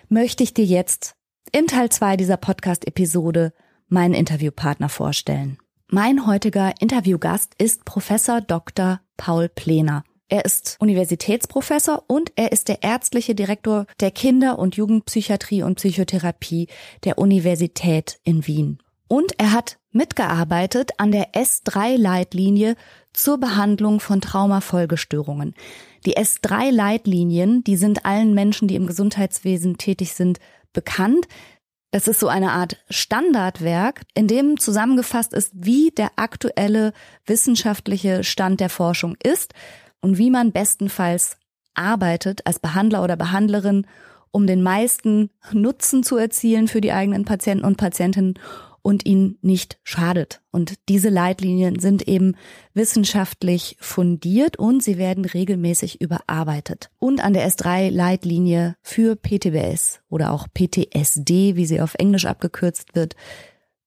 [0.09, 1.15] möchte ich dir jetzt
[1.53, 3.53] im Teil zwei dieser Podcast-Episode
[3.89, 5.59] meinen Interviewpartner vorstellen.
[5.89, 9.01] Mein heutiger Interviewgast ist Professor Dr.
[9.17, 10.05] Paul Plener.
[10.29, 16.69] Er ist Universitätsprofessor und er ist der ärztliche Direktor der Kinder- und Jugendpsychiatrie und Psychotherapie
[17.03, 18.79] der Universität in Wien.
[19.09, 22.77] Und er hat mitgearbeitet an der S3-Leitlinie
[23.13, 25.55] zur Behandlung von Traumafolgestörungen.
[26.07, 30.39] Die S3-Leitlinien, die sind allen Menschen, die im Gesundheitswesen tätig sind,
[30.73, 31.27] bekannt.
[31.91, 36.93] Das ist so eine Art Standardwerk, in dem zusammengefasst ist, wie der aktuelle
[37.27, 39.55] wissenschaftliche Stand der Forschung ist
[40.01, 41.37] und wie man bestenfalls
[41.75, 43.87] arbeitet als Behandler oder Behandlerin,
[44.31, 48.35] um den meisten Nutzen zu erzielen für die eigenen Patienten und Patientinnen
[48.83, 50.43] und ihnen nicht schadet.
[50.51, 52.37] Und diese Leitlinien sind eben
[52.75, 56.91] wissenschaftlich fundiert und sie werden regelmäßig überarbeitet.
[56.99, 63.15] Und an der S3-Leitlinie für PTBS oder auch PTSD, wie sie auf Englisch abgekürzt wird,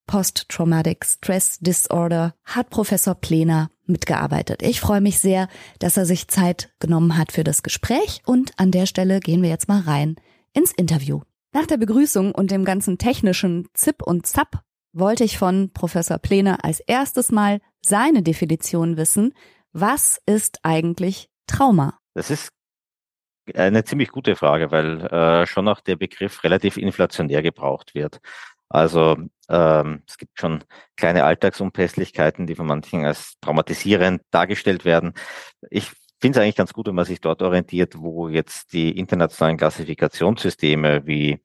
[0.08, 4.62] Post-Traumatic Stress Disorder hat Professor Plener mitgearbeitet.
[4.62, 5.48] Ich freue mich sehr,
[5.80, 9.50] dass er sich Zeit genommen hat für das Gespräch und an der Stelle gehen wir
[9.50, 10.16] jetzt mal rein
[10.54, 11.22] ins Interview.
[11.54, 16.64] Nach der Begrüßung und dem ganzen technischen Zip und Zap wollte ich von Professor Plener
[16.64, 19.34] als erstes mal seine Definition wissen.
[19.74, 21.98] Was ist eigentlich Trauma?
[22.14, 22.50] Das ist
[23.56, 28.20] eine ziemlich gute Frage, weil äh, schon auch der Begriff relativ inflationär gebraucht wird.
[28.70, 29.18] Also
[29.50, 30.64] ähm, es gibt schon
[30.96, 35.14] kleine Alltagsunpässlichkeiten, die von manchen als traumatisierend dargestellt werden.
[35.70, 39.58] Ich finde es eigentlich ganz gut, wenn man sich dort orientiert, wo jetzt die internationalen
[39.58, 41.42] Klassifikationssysteme wie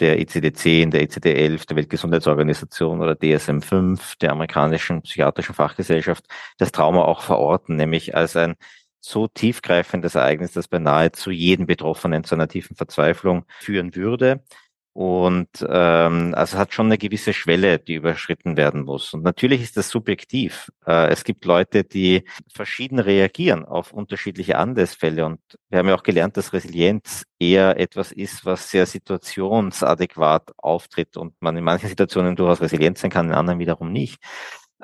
[0.00, 6.24] der ICD-10, der ICD-11, der Weltgesundheitsorganisation oder DSM-5, der amerikanischen psychiatrischen Fachgesellschaft,
[6.58, 8.54] das Trauma auch verorten, nämlich als ein
[9.00, 14.44] so tiefgreifendes Ereignis, das beinahe zu jedem Betroffenen zu einer tiefen Verzweiflung führen würde.
[14.92, 19.14] Und ähm, also hat schon eine gewisse Schwelle, die überschritten werden muss.
[19.14, 20.68] Und natürlich ist das subjektiv.
[20.84, 25.24] Äh, es gibt Leute, die verschieden reagieren auf unterschiedliche Anlassfälle.
[25.26, 31.16] Und wir haben ja auch gelernt, dass Resilienz eher etwas ist, was sehr situationsadäquat auftritt
[31.16, 34.18] und man in manchen Situationen durchaus resilient sein kann, in anderen wiederum nicht.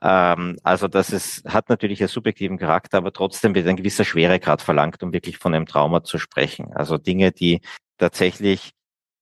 [0.03, 4.63] Ähm, also das ist, hat natürlich einen subjektiven Charakter, aber trotzdem wird ein gewisser Schweregrad
[4.63, 6.73] verlangt, um wirklich von einem Trauma zu sprechen.
[6.75, 7.61] Also Dinge, die
[7.99, 8.73] tatsächlich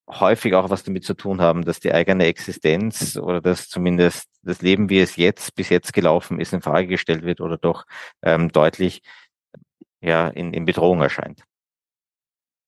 [0.09, 4.61] häufig auch was damit zu tun haben, dass die eigene Existenz oder dass zumindest das
[4.61, 7.85] Leben, wie es jetzt bis jetzt gelaufen ist, in Frage gestellt wird oder doch
[8.23, 9.03] ähm, deutlich
[10.01, 11.43] ja, in, in Bedrohung erscheint.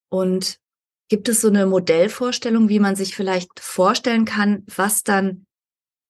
[0.09, 0.59] Und
[1.09, 5.45] gibt es so eine Modellvorstellung, wie man sich vielleicht vorstellen kann, was dann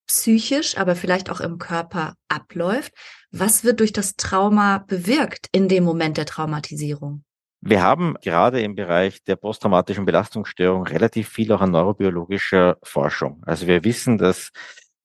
[0.08, 2.94] psychisch, aber vielleicht auch im Körper abläuft?
[3.32, 7.24] Was wird durch das Trauma bewirkt in dem Moment der Traumatisierung?
[7.70, 13.44] Wir haben gerade im Bereich der posttraumatischen Belastungsstörung relativ viel auch an neurobiologischer Forschung.
[13.46, 14.52] Also wir wissen, dass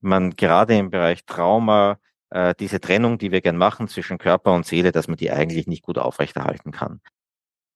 [0.00, 1.98] man gerade im Bereich Trauma
[2.30, 5.66] äh, diese Trennung, die wir gern machen zwischen Körper und Seele, dass man die eigentlich
[5.66, 7.00] nicht gut aufrechterhalten kann.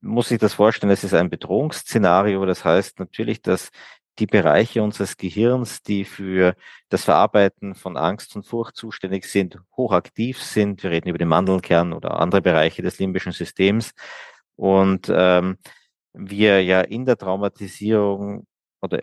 [0.02, 2.46] muss sich das vorstellen, es ist ein Bedrohungsszenario.
[2.46, 3.70] Das heißt natürlich, dass
[4.20, 6.54] die Bereiche unseres Gehirns, die für
[6.90, 10.84] das Verarbeiten von Angst und Furcht zuständig sind, hochaktiv sind.
[10.84, 13.92] Wir reden über den Mandelkern oder andere Bereiche des limbischen Systems.
[14.56, 15.58] Und ähm,
[16.12, 18.46] wir ja in der Traumatisierung
[18.80, 19.00] oder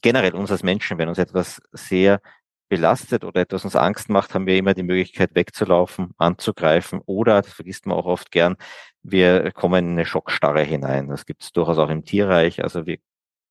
[0.00, 2.20] generell uns als Menschen, wenn uns etwas sehr
[2.68, 7.52] belastet oder etwas uns Angst macht, haben wir immer die Möglichkeit wegzulaufen, anzugreifen oder, das
[7.52, 8.56] vergisst man auch oft gern,
[9.02, 11.08] wir kommen in eine Schockstarre hinein.
[11.08, 12.62] Das gibt es durchaus auch im Tierreich.
[12.62, 12.98] Also wir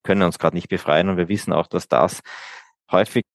[0.03, 2.21] können uns gerade nicht befreien und wir wissen auch, dass das
[2.89, 3.25] häufig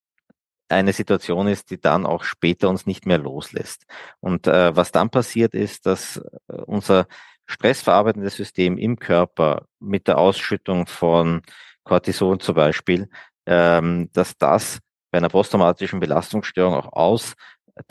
[0.69, 3.85] eine Situation ist, die dann auch später uns nicht mehr loslässt.
[4.21, 6.17] Und äh, was dann passiert ist, dass
[6.49, 7.07] äh, unser
[7.47, 11.43] stressverarbeitendes System im Körper mit der Ausschüttung von
[11.85, 13.09] Cortison zum Beispiel,
[13.47, 14.81] ähm, dass das
[15.11, 17.35] bei einer posttraumatischen Belastungsstörung auch aus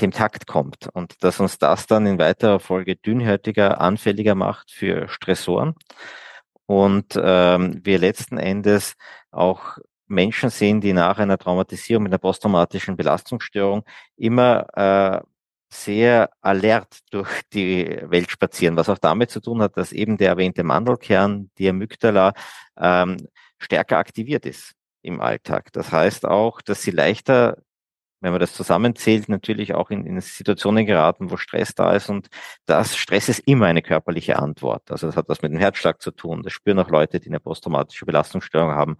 [0.01, 5.07] dem Takt kommt und dass uns das dann in weiterer Folge dünnhäutiger, anfälliger macht für
[5.07, 5.75] Stressoren
[6.65, 8.95] und ähm, wir letzten Endes
[9.31, 13.83] auch Menschen sehen, die nach einer Traumatisierung mit einer posttraumatischen Belastungsstörung
[14.17, 15.21] immer äh,
[15.69, 20.29] sehr alert durch die Welt spazieren, was auch damit zu tun hat, dass eben der
[20.29, 22.33] erwähnte Mandelkern, die Amygdala,
[22.77, 23.17] ähm,
[23.57, 25.71] stärker aktiviert ist im Alltag.
[25.73, 27.57] Das heißt auch, dass sie leichter,
[28.21, 32.09] wenn man das zusammenzählt, natürlich auch in, in Situationen geraten, wo Stress da ist.
[32.09, 32.27] Und
[32.65, 34.89] das Stress ist immer eine körperliche Antwort.
[34.91, 36.41] Also das hat was mit dem Herzschlag zu tun.
[36.43, 38.97] Das spüren auch Leute, die eine posttraumatische Belastungsstörung haben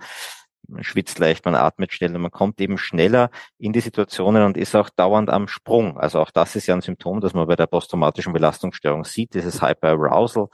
[0.68, 4.76] man schwitzt leicht, man atmet schneller, man kommt eben schneller in die Situationen und ist
[4.76, 5.98] auch dauernd am Sprung.
[5.98, 9.62] Also auch das ist ja ein Symptom, das man bei der posttraumatischen Belastungsstörung sieht, dieses
[9.62, 10.48] Hyperarousal,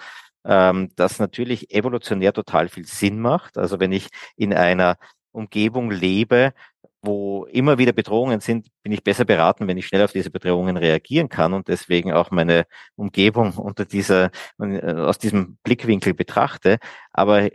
[0.46, 3.58] ähm, das natürlich evolutionär total viel Sinn macht.
[3.58, 4.98] Also wenn ich in einer
[5.32, 6.54] Umgebung lebe,
[7.02, 10.78] wo immer wieder Bedrohungen sind, bin ich besser beraten, wenn ich schnell auf diese Bedrohungen
[10.78, 16.78] reagieren kann und deswegen auch meine Umgebung unter dieser, äh, aus diesem Blickwinkel betrachte.
[17.12, 17.52] Aber äh,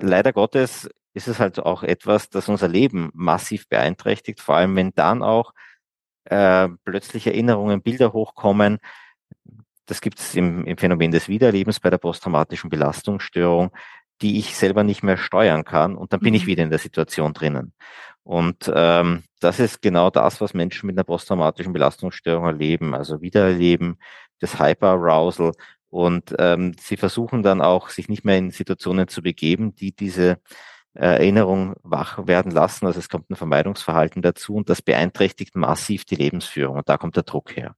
[0.00, 4.92] leider Gottes ist es halt auch etwas, das unser Leben massiv beeinträchtigt, vor allem wenn
[4.94, 5.54] dann auch
[6.24, 8.78] äh, plötzlich Erinnerungen, Bilder hochkommen.
[9.86, 13.70] Das gibt es im, im Phänomen des Wiederlebens bei der posttraumatischen Belastungsstörung,
[14.20, 16.48] die ich selber nicht mehr steuern kann und dann bin ich mhm.
[16.48, 17.72] wieder in der Situation drinnen.
[18.22, 23.98] Und ähm, das ist genau das, was Menschen mit einer posttraumatischen Belastungsstörung erleben, also Wiedererleben,
[24.40, 25.52] das Hyperarousal
[25.88, 30.38] und ähm, sie versuchen dann auch, sich nicht mehr in Situationen zu begeben, die diese
[30.96, 32.86] Erinnerung wach werden lassen.
[32.86, 37.16] Also es kommt ein Vermeidungsverhalten dazu und das beeinträchtigt massiv die Lebensführung und da kommt
[37.16, 37.74] der Druck her.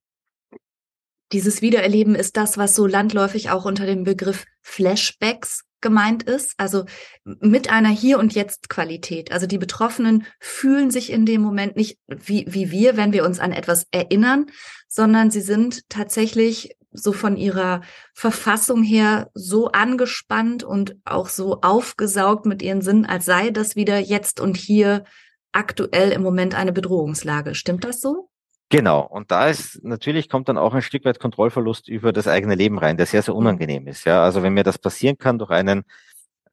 [1.33, 6.87] Dieses Wiedererleben ist das, was so landläufig auch unter dem Begriff Flashbacks gemeint ist, also
[7.24, 9.31] mit einer Hier- und Jetzt-Qualität.
[9.31, 13.38] Also die Betroffenen fühlen sich in dem Moment nicht wie, wie wir, wenn wir uns
[13.38, 14.46] an etwas erinnern,
[14.88, 17.83] sondern sie sind tatsächlich so von ihrer
[18.14, 23.98] Verfassung her so angespannt und auch so aufgesaugt mit ihren Sinnen, als sei das wieder
[23.98, 25.05] jetzt und hier
[25.53, 27.55] aktuell im Moment eine Bedrohungslage.
[27.55, 28.29] Stimmt das so?
[28.70, 29.01] Genau.
[29.01, 32.79] Und da ist natürlich kommt dann auch ein Stück weit Kontrollverlust über das eigene Leben
[32.79, 33.40] rein, der sehr, sehr mhm.
[33.40, 34.05] unangenehm ist.
[34.05, 35.85] Ja, also wenn mir das passieren kann durch einen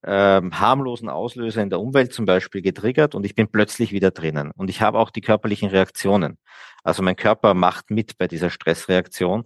[0.05, 4.51] ähm, harmlosen Auslöser in der Umwelt zum Beispiel getriggert und ich bin plötzlich wieder drinnen.
[4.55, 6.37] Und ich habe auch die körperlichen Reaktionen.
[6.83, 9.45] Also mein Körper macht mit bei dieser Stressreaktion.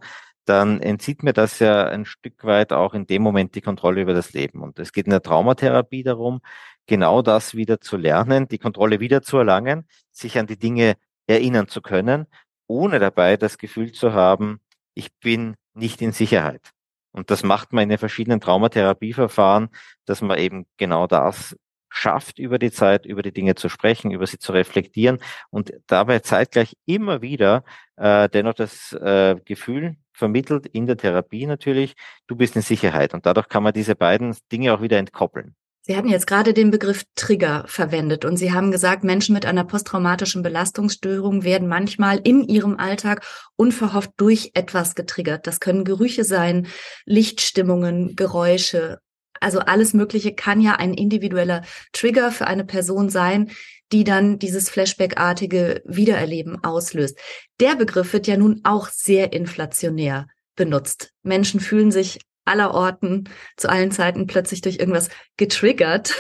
[0.49, 4.13] Dann entzieht mir das ja ein Stück weit auch in dem Moment die Kontrolle über
[4.13, 4.62] das Leben.
[4.63, 6.41] Und es geht in der Traumatherapie darum,
[6.88, 10.95] genau das wieder zu lernen, die Kontrolle wieder zu erlangen, sich an die Dinge
[11.27, 12.25] erinnern zu können
[12.69, 14.62] ohne dabei das Gefühl zu haben,
[14.93, 16.71] ich bin nicht in Sicherheit.
[17.12, 19.69] Und das macht man in den verschiedenen Traumatherapieverfahren,
[20.05, 21.57] dass man eben genau das
[21.89, 26.19] schafft, über die Zeit, über die Dinge zu sprechen, über sie zu reflektieren und dabei
[26.19, 27.63] zeitgleich immer wieder
[27.95, 31.95] äh, dennoch das äh, Gefühl vermittelt in der Therapie natürlich,
[32.27, 33.15] du bist in Sicherheit.
[33.15, 35.55] Und dadurch kann man diese beiden Dinge auch wieder entkoppeln.
[35.82, 39.63] Sie hatten jetzt gerade den Begriff Trigger verwendet und Sie haben gesagt, Menschen mit einer
[39.63, 45.47] posttraumatischen Belastungsstörung werden manchmal in ihrem Alltag unverhofft durch etwas getriggert.
[45.47, 46.67] Das können Gerüche sein,
[47.05, 48.99] Lichtstimmungen, Geräusche.
[49.39, 53.49] Also alles Mögliche kann ja ein individueller Trigger für eine Person sein,
[53.91, 57.17] die dann dieses Flashback-artige Wiedererleben auslöst.
[57.60, 61.12] Der Begriff wird ja nun auch sehr inflationär benutzt.
[61.23, 66.15] Menschen fühlen sich aller Orten, zu allen Zeiten plötzlich durch irgendwas getriggert.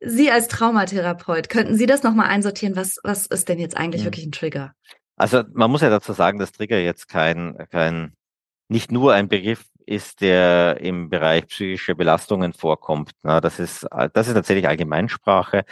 [0.00, 2.76] Sie als Traumatherapeut, könnten Sie das nochmal einsortieren?
[2.76, 4.06] Was, was ist denn jetzt eigentlich mhm.
[4.06, 4.72] wirklich ein Trigger?
[5.16, 8.14] Also man muss ja dazu sagen, dass Trigger jetzt kein, kein,
[8.68, 13.12] nicht nur ein Begriff ist, der im Bereich psychische Belastungen vorkommt.
[13.22, 15.64] Na, das ist, das ist tatsächlich Allgemeinsprache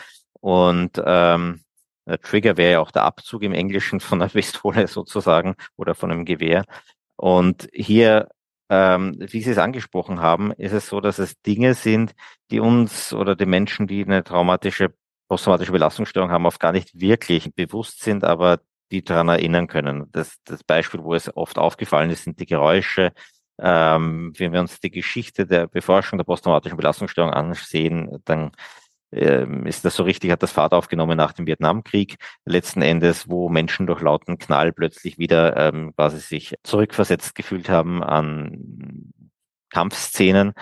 [0.42, 1.60] und ähm,
[2.22, 6.24] Trigger wäre ja auch der Abzug im Englischen von einer Pistole sozusagen oder von einem
[6.24, 6.64] Gewehr.
[7.16, 8.28] Und hier
[8.72, 12.14] ähm, wie Sie es angesprochen haben, ist es so, dass es Dinge sind,
[12.50, 14.94] die uns oder die Menschen, die eine traumatische,
[15.28, 20.06] posttraumatische Belastungsstörung haben, oft gar nicht wirklich bewusst sind, aber die daran erinnern können.
[20.12, 23.12] Das, das Beispiel, wo es oft aufgefallen ist, sind die Geräusche.
[23.58, 28.52] Ähm, wenn wir uns die Geschichte der Beforschung der posttraumatischen Belastungsstörung ansehen, dann
[29.12, 33.86] ist das so richtig, hat das Fahrt aufgenommen nach dem Vietnamkrieg, letzten Endes, wo Menschen
[33.86, 39.12] durch lauten Knall plötzlich wieder ähm, quasi sich zurückversetzt gefühlt haben an
[39.70, 40.54] Kampfszenen.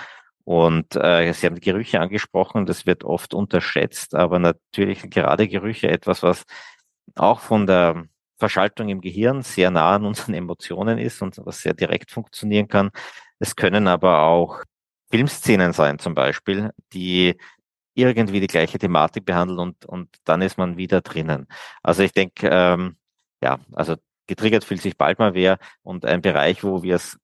[0.43, 6.25] Und äh, Sie haben Gerüche angesprochen, das wird oft unterschätzt, aber natürlich gerade Gerüche etwas,
[6.25, 6.45] was
[7.15, 8.05] auch von der
[8.37, 12.91] Verschaltung im Gehirn sehr nah an unseren Emotionen ist und was sehr direkt funktionieren kann.
[13.39, 14.65] Es können aber auch
[15.11, 17.37] Filmszenen sein zum Beispiel, die
[17.95, 21.47] irgendwie die gleiche Thematik behandeln und, und dann ist man wieder drinnen.
[21.83, 22.97] Also ich denke, ähm,
[23.43, 27.19] ja, also getriggert fühlt sich bald mal wer und ein Bereich, wo wir es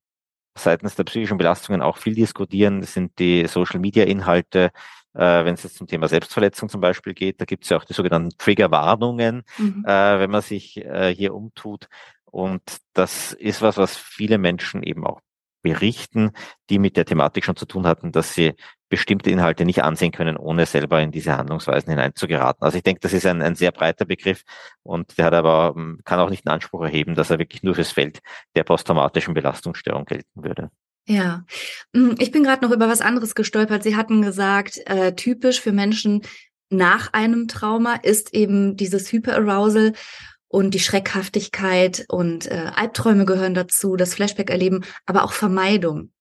[0.59, 4.71] seitens der psychischen Belastungen auch viel diskutieren, sind die Social-Media-Inhalte,
[5.15, 7.41] äh, wenn es jetzt zum Thema Selbstverletzung zum Beispiel geht.
[7.41, 9.85] Da gibt es ja auch die sogenannten Trigger-Warnungen, mhm.
[9.87, 11.89] äh, wenn man sich äh, hier umtut.
[12.25, 15.21] Und das ist was, was viele Menschen eben auch
[15.67, 16.31] berichten,
[16.71, 18.55] die mit der Thematik schon zu tun hatten, dass sie
[18.89, 22.63] bestimmte Inhalte nicht ansehen können, ohne selber in diese Handlungsweisen hineinzugeraten.
[22.63, 24.43] Also ich denke, das ist ein, ein sehr breiter Begriff
[24.85, 27.75] und der hat aber, ähm, kann auch nicht einen Anspruch erheben, dass er wirklich nur
[27.75, 28.21] fürs Feld
[28.55, 30.71] der posttraumatischen Belastungsstörung gelten würde.
[31.09, 31.45] Ja,
[31.93, 33.83] hm, ich bin gerade noch über was anderes gestolpert.
[33.83, 36.23] Sie hatten gesagt, äh, typisch für Menschen
[36.71, 39.95] nach einem Trauma ist eben dieses Hyperarousal
[40.57, 46.12] und die Schreckhaftigkeit und äh, Albträume gehören dazu, das Flashback-Erleben, aber auch Vermeidung.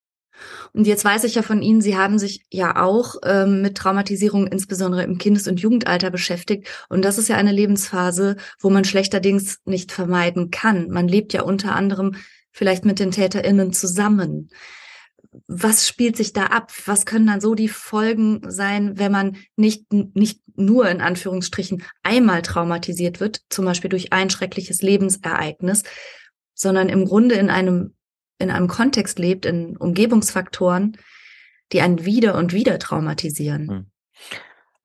[0.74, 4.48] Und jetzt weiß ich ja von Ihnen, Sie haben sich ja auch ähm, mit Traumatisierung
[4.48, 6.68] insbesondere im Kindes- und Jugendalter beschäftigt.
[6.90, 10.90] Und das ist ja eine Lebensphase, wo man schlechterdings nicht vermeiden kann.
[10.90, 12.18] Man lebt ja unter anderem
[12.52, 14.50] vielleicht mit den TäterInnen zusammen
[15.48, 16.72] was spielt sich da ab?
[16.86, 22.42] Was können dann so die Folgen sein, wenn man nicht, nicht nur in Anführungsstrichen einmal
[22.42, 25.84] traumatisiert wird, zum Beispiel durch ein schreckliches Lebensereignis,
[26.54, 27.96] sondern im Grunde in einem,
[28.40, 30.98] in einem Kontext lebt, in Umgebungsfaktoren,
[31.72, 33.70] die einen wieder und wieder traumatisieren?
[33.70, 33.86] Hm.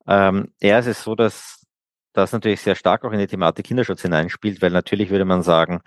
[0.06, 1.66] Ähm, ja, es ist so, dass
[2.12, 5.80] das natürlich sehr stark auch in die Thematik Kinderschutz hineinspielt, weil natürlich würde man sagen,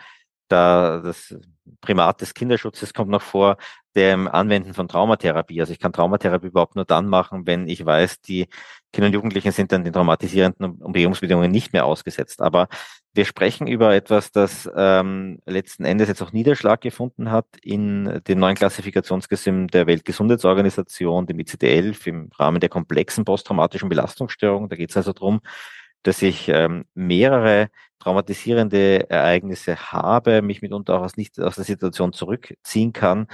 [0.48, 1.36] da das
[1.82, 3.58] Primat des Kinderschutzes kommt noch vor
[3.96, 5.62] dem Anwenden von Traumatherapie.
[5.62, 8.48] Also ich kann Traumatherapie überhaupt nur dann machen, wenn ich weiß, die
[8.92, 12.42] Kinder und Jugendlichen sind dann den traumatisierenden Umgebungsbedingungen nicht mehr ausgesetzt.
[12.42, 12.68] Aber
[13.16, 18.40] Wir sprechen über etwas, das ähm, letzten Endes jetzt auch Niederschlag gefunden hat in den
[18.40, 24.68] neuen Klassifikationsgesym der Weltgesundheitsorganisation, dem ICD-11, im Rahmen der komplexen posttraumatischen Belastungsstörung.
[24.68, 25.42] Da geht es also darum,
[26.02, 27.70] dass ich ähm, mehrere
[28.04, 33.28] traumatisierende Ereignisse habe, mich mitunter auch aus, nicht aus der Situation zurückziehen kann.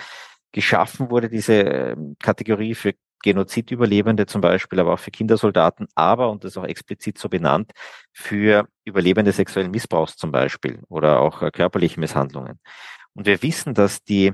[0.52, 6.44] Geschaffen wurde diese ähm, Kategorie für Genozidüberlebende zum Beispiel, aber auch für Kindersoldaten, aber, und
[6.44, 7.72] das ist auch explizit so benannt,
[8.14, 12.60] für Überlebende sexuellen Missbrauchs zum Beispiel oder auch äh, körperliche Misshandlungen.
[13.14, 14.34] Und wir wissen, dass die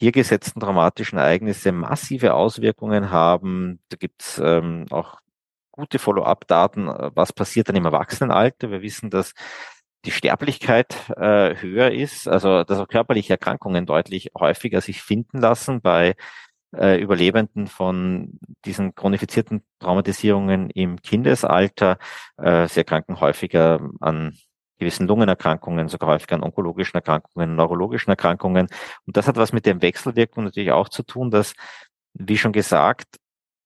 [0.00, 3.80] hier gesetzten traumatischen Ereignisse massive Auswirkungen haben.
[3.88, 5.21] Da gibt's ähm, auch
[5.72, 8.70] gute Follow-up-Daten, äh, was passiert dann im Erwachsenenalter.
[8.70, 9.34] Wir wissen, dass
[10.04, 15.80] die Sterblichkeit äh, höher ist, also dass auch körperliche Erkrankungen deutlich häufiger sich finden lassen
[15.80, 16.16] bei
[16.76, 21.98] äh, Überlebenden von diesen chronifizierten Traumatisierungen im Kindesalter.
[22.36, 24.36] Äh, sie erkranken häufiger an
[24.78, 28.66] gewissen Lungenerkrankungen, sogar häufiger an onkologischen Erkrankungen, neurologischen Erkrankungen.
[29.06, 31.54] Und das hat was mit der Wechselwirkung natürlich auch zu tun, dass,
[32.14, 33.18] wie schon gesagt,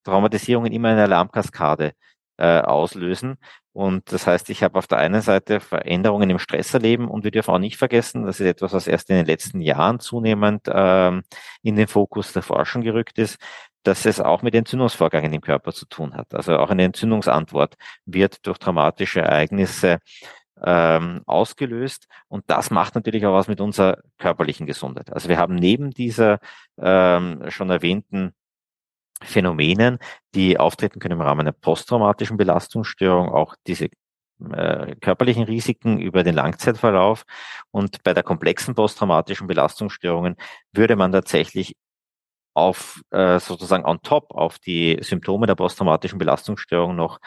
[0.07, 1.93] Traumatisierungen immer eine Alarmkaskade
[2.39, 3.37] äh, auslösen.
[3.73, 7.53] Und das heißt, ich habe auf der einen Seite Veränderungen im Stresserleben und wir dürfen
[7.53, 11.23] auch nicht vergessen, das ist etwas, was erst in den letzten Jahren zunehmend ähm,
[11.63, 13.39] in den Fokus der Forschung gerückt ist,
[13.83, 16.35] dass es auch mit Entzündungsvorgängen im Körper zu tun hat.
[16.35, 17.75] Also auch eine Entzündungsantwort
[18.07, 19.99] wird durch traumatische Ereignisse
[20.65, 25.13] ähm, ausgelöst und das macht natürlich auch was mit unserer körperlichen Gesundheit.
[25.13, 26.39] Also wir haben neben dieser
[26.79, 28.33] ähm, schon erwähnten
[29.23, 29.99] Phänomenen,
[30.35, 33.89] die auftreten können im Rahmen einer posttraumatischen Belastungsstörung, auch diese
[34.53, 37.25] äh, körperlichen Risiken über den Langzeitverlauf.
[37.71, 40.37] Und bei der komplexen posttraumatischen Belastungsstörungen
[40.73, 41.75] würde man tatsächlich
[42.55, 47.19] auf äh, sozusagen on top auf die Symptome der posttraumatischen Belastungsstörung noch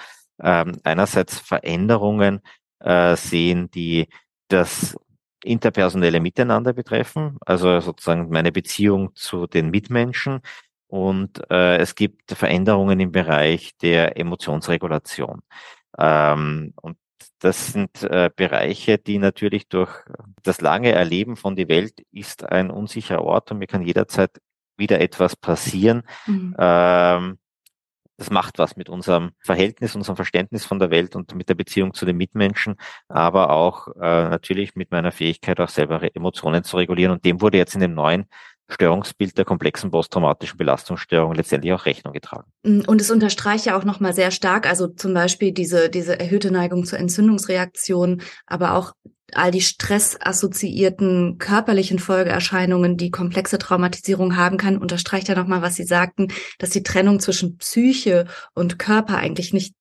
[0.42, 2.42] ähm, einerseits Veränderungen
[2.80, 4.08] äh, sehen, die
[4.48, 4.98] das
[5.44, 10.42] interpersonelle Miteinander betreffen, also sozusagen meine Beziehung zu den Mitmenschen,
[10.90, 15.42] und äh, es gibt Veränderungen im Bereich der Emotionsregulation.
[15.98, 16.98] Ähm, und
[17.40, 19.92] das sind äh, Bereiche, die natürlich durch
[20.42, 24.32] das lange Erleben von die Welt ist ein unsicherer Ort und mir kann jederzeit
[24.78, 26.02] wieder etwas passieren.
[26.26, 26.56] Mhm.
[26.58, 27.38] Ähm,
[28.18, 31.94] das macht was mit unserem Verhältnis, unserem Verständnis von der Welt und mit der Beziehung
[31.94, 32.76] zu den Mitmenschen,
[33.08, 37.14] aber auch äh, natürlich mit meiner Fähigkeit, auch selber Emotionen zu regulieren.
[37.14, 38.26] Und dem wurde jetzt in dem neuen
[38.70, 42.52] Störungsbild der komplexen posttraumatischen Belastungsstörung letztendlich auch Rechnung getragen.
[42.64, 46.52] Mm, und es unterstreicht ja auch nochmal sehr stark, also zum Beispiel diese, diese erhöhte
[46.52, 48.94] Neigung zur Entzündungsreaktion, aber auch
[49.34, 55.84] all die stressassoziierten körperlichen Folgeerscheinungen, die komplexe Traumatisierung haben kann, unterstreicht ja nochmal, was Sie
[55.84, 59.74] sagten, dass die Trennung zwischen Psyche und Körper eigentlich nicht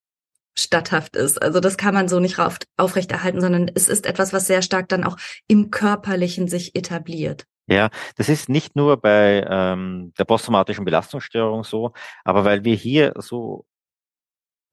[0.58, 1.40] statthaft ist.
[1.40, 2.38] Also das kann man so nicht
[2.76, 5.16] aufrechterhalten, sondern es ist etwas, was sehr stark dann auch
[5.46, 7.46] im Körperlichen sich etabliert.
[7.68, 11.92] Ja, das ist nicht nur bei ähm, der posttraumatischen Belastungsstörung so,
[12.24, 13.66] aber weil wir hier so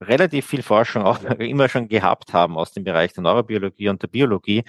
[0.02, 4.08] relativ viel Forschung auch immer schon gehabt haben aus dem Bereich der Neurobiologie und der
[4.08, 4.64] Biologie,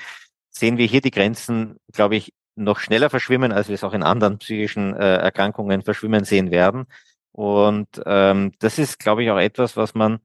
[0.51, 4.03] sehen wir hier die Grenzen, glaube ich, noch schneller verschwimmen, als wir es auch in
[4.03, 6.87] anderen psychischen äh, Erkrankungen verschwimmen sehen werden.
[7.33, 10.21] Und ähm, das ist, glaube ich, auch etwas, was man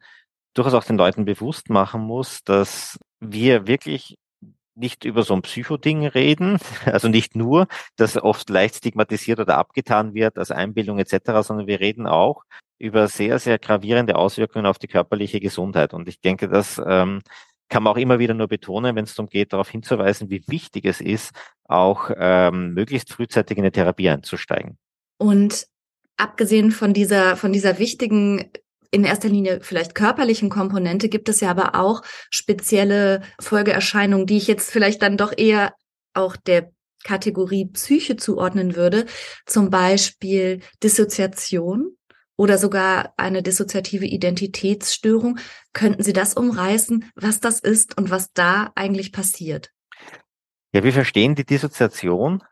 [0.53, 4.17] durchaus auch den Leuten bewusst machen muss, dass wir wirklich
[4.81, 10.13] nicht über so ein Psychoding reden, also nicht nur, dass oft leicht stigmatisiert oder abgetan
[10.13, 12.43] wird als Einbildung etc., sondern wir reden auch
[12.77, 15.93] über sehr, sehr gravierende Auswirkungen auf die körperliche Gesundheit.
[15.93, 17.21] Und ich denke, das ähm,
[17.69, 20.85] kann man auch immer wieder nur betonen, wenn es darum geht, darauf hinzuweisen, wie wichtig
[20.85, 21.31] es ist,
[21.63, 24.77] auch ähm, möglichst frühzeitig in eine Therapie einzusteigen.
[25.17, 25.67] Und
[26.17, 28.51] abgesehen von dieser, von dieser wichtigen
[28.91, 34.47] in erster Linie vielleicht körperlichen Komponente gibt es ja aber auch spezielle Folgeerscheinungen, die ich
[34.47, 35.73] jetzt vielleicht dann doch eher
[36.13, 36.71] auch der
[37.03, 39.05] Kategorie Psyche zuordnen würde.
[39.45, 41.95] Zum Beispiel Dissoziation
[42.35, 45.39] oder sogar eine dissoziative Identitätsstörung.
[45.73, 49.71] Könnten Sie das umreißen, was das ist und was da eigentlich passiert?
[50.73, 52.43] Ja, wir verstehen die Dissoziation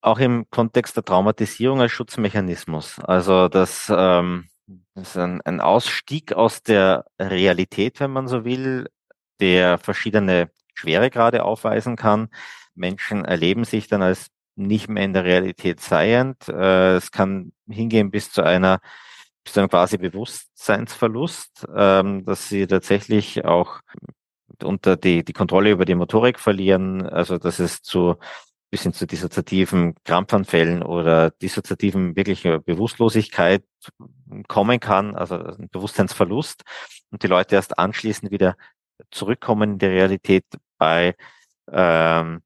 [0.00, 2.98] auch im Kontext der Traumatisierung als Schutzmechanismus.
[3.00, 4.48] Also, dass ähm,
[4.94, 8.88] das ist ein, ein Ausstieg aus der Realität, wenn man so will,
[9.40, 12.28] der verschiedene Schweregrade aufweisen kann.
[12.74, 16.48] Menschen erleben sich dann als nicht mehr in der Realität seiend.
[16.48, 18.80] Äh, es kann hingehen bis zu einer
[19.42, 23.80] bis zu einem quasi Bewusstseinsverlust, ähm, dass sie tatsächlich auch
[24.62, 28.16] unter die, die Kontrolle über die Motorik verlieren, also dass es zu
[28.74, 33.62] bis hin zu dissoziativen Krampfanfällen oder dissoziativen wirklicher Bewusstlosigkeit
[34.48, 36.64] kommen kann, also ein Bewusstseinsverlust
[37.12, 38.56] und die Leute erst anschließend wieder
[39.12, 40.44] zurückkommen in die Realität
[40.76, 41.14] bei
[41.70, 42.42] Ähm,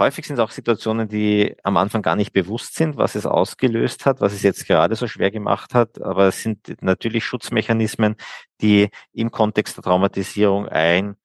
[0.00, 4.06] häufig sind es auch Situationen, die am Anfang gar nicht bewusst sind, was es ausgelöst
[4.06, 6.02] hat, was es jetzt gerade so schwer gemacht hat.
[6.02, 8.16] Aber es sind natürlich Schutzmechanismen,
[8.60, 11.16] die im Kontext der Traumatisierung ein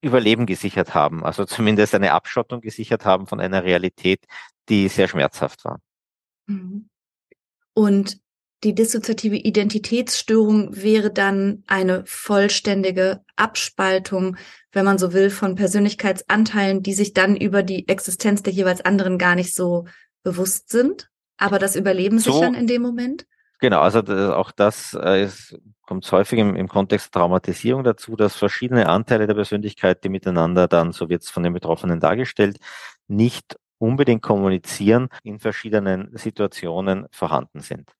[0.00, 4.24] Überleben gesichert haben, also zumindest eine Abschottung gesichert haben von einer Realität,
[4.68, 5.80] die sehr schmerzhaft war.
[6.46, 6.88] Mhm.
[7.74, 8.20] Und
[8.64, 14.36] die dissoziative Identitätsstörung wäre dann eine vollständige Abspaltung,
[14.72, 19.16] wenn man so will, von Persönlichkeitsanteilen, die sich dann über die Existenz der jeweils anderen
[19.16, 19.86] gar nicht so
[20.24, 23.26] bewusst sind, aber das Überleben so, sichern in dem Moment?
[23.60, 24.00] Genau, also
[24.34, 29.34] auch das äh, ist, kommt häufig im, im Kontext Traumatisierung dazu, dass verschiedene Anteile der
[29.34, 32.58] Persönlichkeit, die miteinander dann, so wird es von den Betroffenen dargestellt,
[33.08, 37.90] nicht unbedingt kommunizieren, in verschiedenen Situationen vorhanden sind.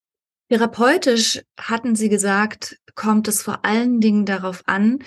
[0.49, 5.01] Therapeutisch hatten Sie gesagt, kommt es vor allen Dingen darauf an,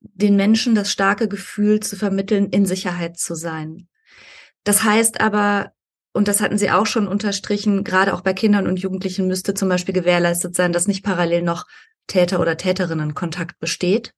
[0.00, 3.88] den Menschen das starke Gefühl zu vermitteln, in Sicherheit zu sein.
[4.64, 5.72] Das heißt aber,
[6.16, 9.68] und das hatten Sie auch schon unterstrichen, gerade auch bei Kindern und Jugendlichen müsste zum
[9.68, 11.66] Beispiel gewährleistet sein, dass nicht parallel noch
[12.06, 14.12] Täter oder Täterinnen Kontakt besteht.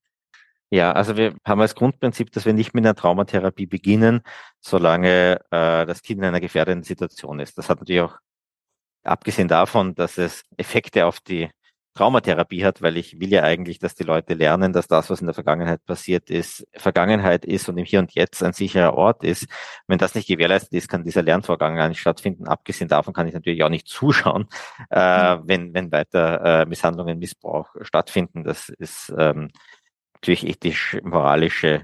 [0.71, 4.21] Ja, also wir haben als Grundprinzip, dass wir nicht mit einer Traumatherapie beginnen,
[4.61, 7.57] solange äh, das Kind in einer gefährdenden Situation ist.
[7.59, 8.19] Das hat natürlich auch
[9.03, 11.51] abgesehen davon, dass es Effekte auf die
[11.95, 15.27] Traumatherapie hat, weil ich will ja eigentlich, dass die Leute lernen, dass das, was in
[15.27, 19.47] der Vergangenheit passiert ist, Vergangenheit ist und im Hier und Jetzt ein sicherer Ort ist.
[19.89, 22.47] Wenn das nicht gewährleistet ist, kann dieser Lernvorgang gar nicht stattfinden.
[22.47, 24.47] Abgesehen davon kann ich natürlich auch nicht zuschauen,
[24.91, 25.43] äh, mhm.
[25.47, 28.45] wenn, wenn weiter äh, Misshandlungen, Missbrauch stattfinden.
[28.45, 29.51] Das ist ähm,
[30.15, 31.83] natürlich ethisch-moralische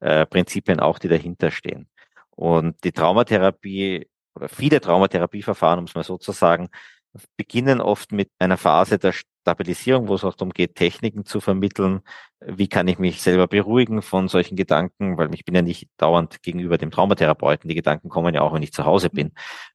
[0.00, 1.88] äh, Prinzipien auch, die dahinter stehen.
[2.30, 6.68] Und die Traumatherapie oder viele Traumatherapieverfahren, um es mal so zu sagen,
[7.36, 9.12] beginnen oft mit einer Phase der
[9.46, 12.00] Stabilisierung, wo es auch darum geht, Techniken zu vermitteln.
[12.40, 15.16] Wie kann ich mich selber beruhigen von solchen Gedanken?
[15.18, 17.68] Weil ich bin ja nicht dauernd gegenüber dem Traumatherapeuten.
[17.68, 19.30] Die Gedanken kommen ja auch, wenn ich zu Hause bin.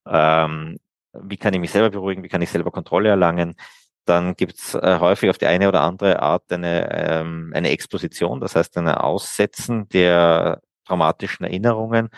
[0.06, 0.78] Ähm,
[1.14, 2.22] wie kann ich mich selber beruhigen?
[2.22, 3.56] Wie kann ich selber Kontrolle erlangen?
[4.04, 8.42] Dann gibt es äh, häufig auf die eine oder andere Art eine, ähm, eine Exposition,
[8.42, 12.10] das heißt ein Aussetzen der traumatischen Erinnerungen.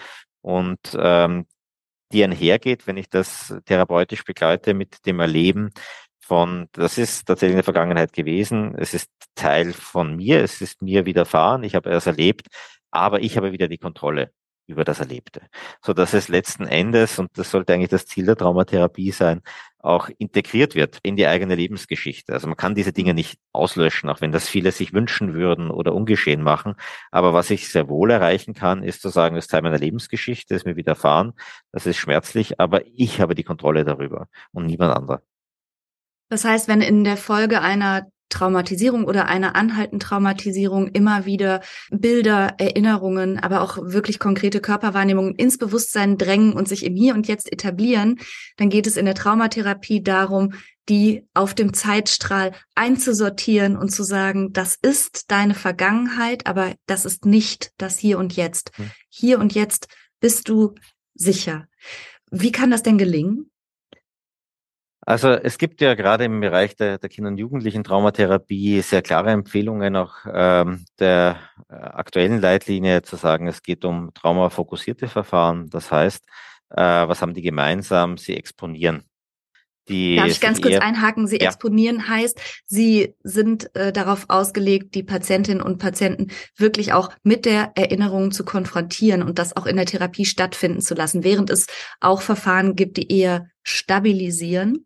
[0.42, 1.46] Und ähm,
[2.14, 5.72] die einhergeht, wenn ich das therapeutisch begleite mit dem Erleben
[6.24, 10.82] von, das ist tatsächlich in der Vergangenheit gewesen, es ist Teil von mir, es ist
[10.82, 12.48] mir widerfahren, ich habe es erlebt,
[12.92, 14.32] aber ich habe wieder die Kontrolle
[14.68, 15.42] über das Erlebte.
[15.82, 19.42] So dass es letzten Endes, und das sollte eigentlich das Ziel der Traumatherapie sein,
[19.80, 22.32] auch integriert wird in die eigene Lebensgeschichte.
[22.34, 25.94] Also man kann diese Dinge nicht auslöschen, auch wenn das viele sich wünschen würden oder
[25.94, 26.76] ungeschehen machen.
[27.12, 30.56] Aber was ich sehr wohl erreichen kann, ist zu sagen, das ist Teil meiner Lebensgeschichte,
[30.56, 31.34] ist mir widerfahren,
[31.74, 35.22] das ist schmerzlich, aber ich habe die Kontrolle darüber und niemand anderer.
[36.34, 41.62] Das heißt, wenn in der Folge einer Traumatisierung oder einer anhaltenden Traumatisierung immer wieder
[41.92, 47.28] Bilder, Erinnerungen, aber auch wirklich konkrete Körperwahrnehmungen ins Bewusstsein drängen und sich im Hier und
[47.28, 48.18] Jetzt etablieren,
[48.58, 50.54] dann geht es in der Traumatherapie darum,
[50.90, 57.26] die auf dem Zeitstrahl einzusortieren und zu sagen, das ist deine Vergangenheit, aber das ist
[57.26, 58.72] nicht das Hier und Jetzt.
[58.78, 58.90] Hm.
[59.08, 59.86] Hier und Jetzt
[60.20, 60.74] bist du
[61.14, 61.68] sicher.
[62.32, 63.52] Wie kann das denn gelingen?
[65.06, 69.32] Also es gibt ja gerade im Bereich der, der Kinder- und Jugendlichen Traumatherapie sehr klare
[69.32, 71.40] Empfehlungen auch ähm, der
[71.70, 75.70] äh, aktuellen Leitlinie zu sagen, es geht um traumafokussierte Verfahren.
[75.70, 76.26] Das heißt,
[76.70, 78.18] äh, was haben die gemeinsam?
[78.18, 79.04] Sie exponieren.
[79.90, 81.28] Die Darf ich ganz kurz einhaken?
[81.28, 81.48] Sie ja.
[81.48, 87.74] exponieren heißt, Sie sind äh, darauf ausgelegt, die Patientinnen und Patienten wirklich auch mit der
[87.76, 91.68] Erinnerung zu konfrontieren und das auch in der Therapie stattfinden zu lassen, während es
[92.00, 94.86] auch Verfahren gibt, die eher stabilisieren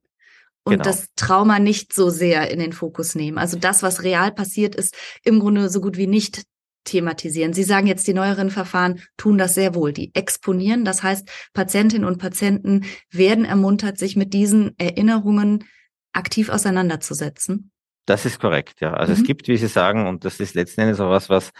[0.68, 0.84] und genau.
[0.84, 3.38] das Trauma nicht so sehr in den Fokus nehmen.
[3.38, 6.44] Also das, was real passiert ist, im Grunde so gut wie nicht
[6.84, 7.54] thematisieren.
[7.54, 9.94] Sie sagen jetzt, die neueren Verfahren tun das sehr wohl.
[9.94, 10.84] Die exponieren.
[10.84, 15.64] Das heißt, Patientinnen und Patienten werden ermuntert, sich mit diesen Erinnerungen
[16.12, 17.72] aktiv auseinanderzusetzen.
[18.06, 18.94] Das ist korrekt, ja.
[18.94, 19.20] Also mhm.
[19.20, 21.52] es gibt, wie Sie sagen, und das ist letzten Endes auch was, was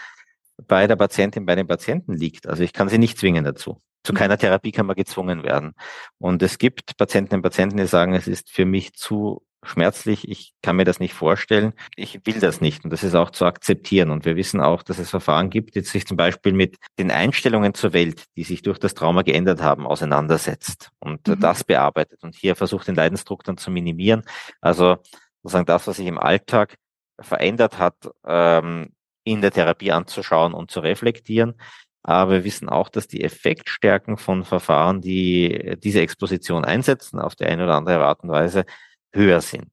[0.66, 2.46] bei der Patientin, bei den Patienten liegt.
[2.46, 3.80] Also ich kann sie nicht zwingen dazu.
[4.04, 5.74] Zu keiner Therapie kann man gezwungen werden.
[6.18, 10.54] Und es gibt Patientinnen und Patienten, die sagen, es ist für mich zu schmerzlich, ich
[10.62, 14.10] kann mir das nicht vorstellen, ich will das nicht und das ist auch zu akzeptieren.
[14.10, 17.74] Und wir wissen auch, dass es Verfahren gibt, die sich zum Beispiel mit den Einstellungen
[17.74, 21.40] zur Welt, die sich durch das Trauma geändert haben, auseinandersetzt und mhm.
[21.40, 24.22] das bearbeitet und hier versucht, den Leidensdruck dann zu minimieren.
[24.60, 24.98] Also
[25.42, 26.76] sozusagen das, was sich im Alltag
[27.20, 27.96] verändert hat,
[28.26, 28.90] ähm,
[29.24, 31.54] in der Therapie anzuschauen und zu reflektieren.
[32.02, 37.44] Aber wir wissen auch, dass die Effektstärken von Verfahren, die diese Exposition einsetzen, auf die
[37.44, 38.64] eine oder andere Art und Weise
[39.12, 39.68] höher sind.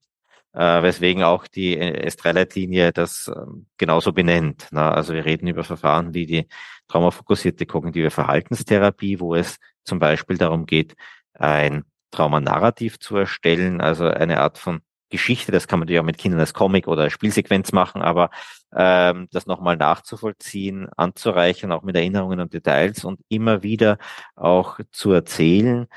[0.54, 4.68] äh, weswegen auch die S3-Leitlinie das ähm, genauso benennt.
[4.72, 6.48] Na, also wir reden über Verfahren wie die
[6.88, 10.96] traumafokussierte kognitive Verhaltenstherapie, wo es zum Beispiel darum geht,
[11.34, 16.40] ein Traumanarrativ zu erstellen, also eine Art von Geschichte, das kann man ja mit Kindern
[16.40, 18.30] als Comic oder Spielsequenz machen, aber
[18.76, 23.98] ähm, das nochmal nachzuvollziehen, anzureichern, auch mit Erinnerungen und Details und immer wieder
[24.36, 25.88] auch zu erzählen,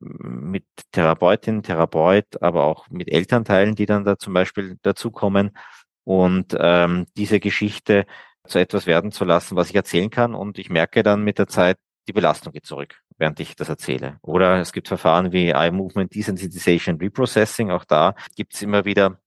[0.00, 5.56] mit Therapeutin, Therapeut, aber auch mit Elternteilen, die dann da zum Beispiel dazukommen
[6.04, 8.06] und ähm, diese Geschichte
[8.46, 10.34] zu etwas werden zu lassen, was ich erzählen kann.
[10.34, 14.18] Und ich merke dann mit der Zeit, die Belastung geht zurück, während ich das erzähle.
[14.22, 17.70] Oder es gibt Verfahren wie Eye Movement Desensitization Reprocessing.
[17.70, 19.20] Auch da gibt es immer wieder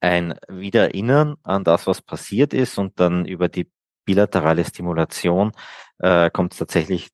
[0.00, 3.70] ein Wiedererinnern an das, was passiert ist und dann über die
[4.04, 5.52] bilaterale Stimulation
[5.98, 7.08] äh, kommt es tatsächlich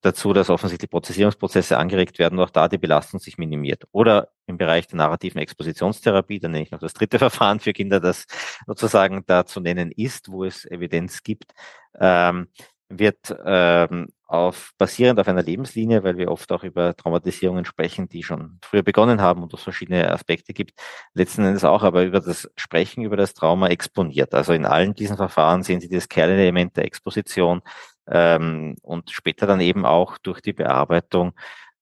[0.00, 3.84] dazu, dass offensichtlich Prozessierungsprozesse angeregt werden und auch da die Belastung sich minimiert.
[3.92, 8.00] Oder im Bereich der narrativen Expositionstherapie, dann nenne ich noch das dritte Verfahren für Kinder,
[8.00, 8.26] das
[8.66, 11.52] sozusagen da zu nennen ist, wo es Evidenz gibt,
[11.98, 12.48] ähm,
[12.90, 18.22] wird ähm, auf basierend auf einer Lebenslinie, weil wir oft auch über Traumatisierungen sprechen, die
[18.22, 20.80] schon früher begonnen haben und es verschiedene Aspekte gibt,
[21.14, 24.34] letzten Endes auch aber über das Sprechen über das Trauma exponiert.
[24.34, 27.62] Also in allen diesen Verfahren sehen Sie das Kernelement der Exposition
[28.08, 31.32] ähm, und später dann eben auch durch die Bearbeitung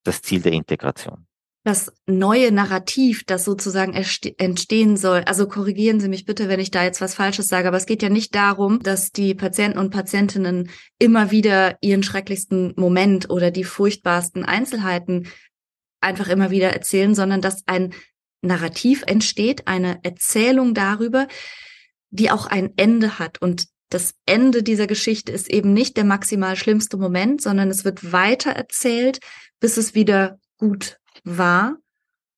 [0.05, 1.28] das Ziel der Integration
[1.65, 5.23] das neue Narrativ, das sozusagen entstehen soll.
[5.27, 8.03] Also korrigieren Sie mich bitte, wenn ich da jetzt was Falsches sage, aber es geht
[8.03, 13.65] ja nicht darum, dass die Patienten und Patientinnen immer wieder ihren schrecklichsten Moment oder die
[13.65, 15.29] furchtbarsten Einzelheiten
[16.01, 17.93] einfach immer wieder erzählen, sondern dass ein
[18.41, 21.27] Narrativ entsteht, eine Erzählung darüber,
[22.11, 23.43] die auch ein Ende hat.
[23.43, 28.13] Und das Ende dieser Geschichte ist eben nicht der maximal schlimmste Moment, sondern es wird
[28.13, 29.19] weiter erzählt,
[29.61, 31.77] bis es wieder gut war.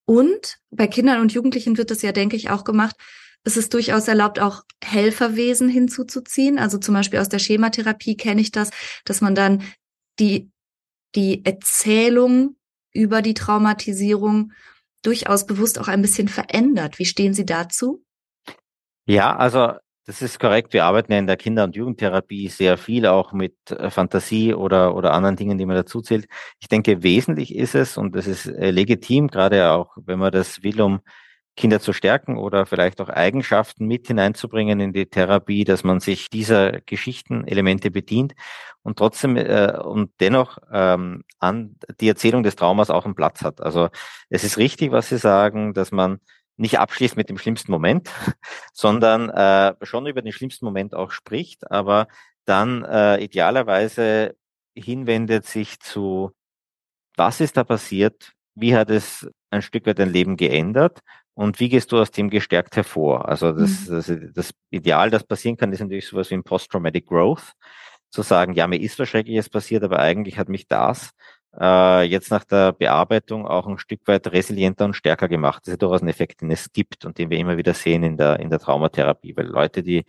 [0.06, 2.96] Und bei Kindern und Jugendlichen wird das ja, denke ich, auch gemacht.
[3.44, 6.58] Es ist durchaus erlaubt, auch Helferwesen hinzuzuziehen.
[6.58, 8.70] Also zum Beispiel aus der Schematherapie kenne ich das,
[9.04, 9.62] dass man dann
[10.18, 10.50] die,
[11.14, 12.56] die Erzählung
[12.92, 14.52] über die Traumatisierung
[15.02, 16.98] durchaus bewusst auch ein bisschen verändert.
[16.98, 18.04] Wie stehen Sie dazu?
[19.06, 19.74] Ja, also
[20.10, 20.72] das ist korrekt.
[20.72, 24.96] Wir arbeiten ja in der Kinder- und Jugendtherapie sehr viel auch mit äh, Fantasie oder,
[24.96, 26.26] oder anderen Dingen, die man dazu zählt.
[26.58, 30.64] Ich denke, wesentlich ist es, und das ist äh, legitim, gerade auch, wenn man das
[30.64, 30.98] will, um
[31.56, 36.28] Kinder zu stärken oder vielleicht auch Eigenschaften mit hineinzubringen in die Therapie, dass man sich
[36.28, 38.32] dieser Geschichtenelemente bedient
[38.82, 43.60] und trotzdem äh, und dennoch ähm, an die Erzählung des Traumas auch einen Platz hat.
[43.60, 43.90] Also
[44.28, 46.18] es ist richtig, was Sie sagen, dass man
[46.60, 48.10] nicht abschließt mit dem schlimmsten Moment,
[48.72, 52.06] sondern äh, schon über den schlimmsten Moment auch spricht, aber
[52.44, 54.36] dann äh, idealerweise
[54.74, 56.32] hinwendet sich zu,
[57.16, 61.00] was ist da passiert, wie hat es ein Stück weit dein Leben geändert
[61.34, 63.28] und wie gehst du aus dem gestärkt hervor?
[63.28, 63.94] Also das, mhm.
[63.94, 67.54] das, das Ideal, das passieren kann, ist natürlich sowas wie ein Post-Traumatic Growth,
[68.10, 71.12] zu sagen, ja, mir ist was Schreckliches passiert, aber eigentlich hat mich das
[71.58, 75.62] äh, jetzt nach der Bearbeitung auch ein Stück weit resilienter und stärker gemacht.
[75.62, 78.02] Das ist ja durchaus ein Effekt, den es gibt und den wir immer wieder sehen
[78.02, 80.04] in der, in der Traumatherapie, weil Leute, die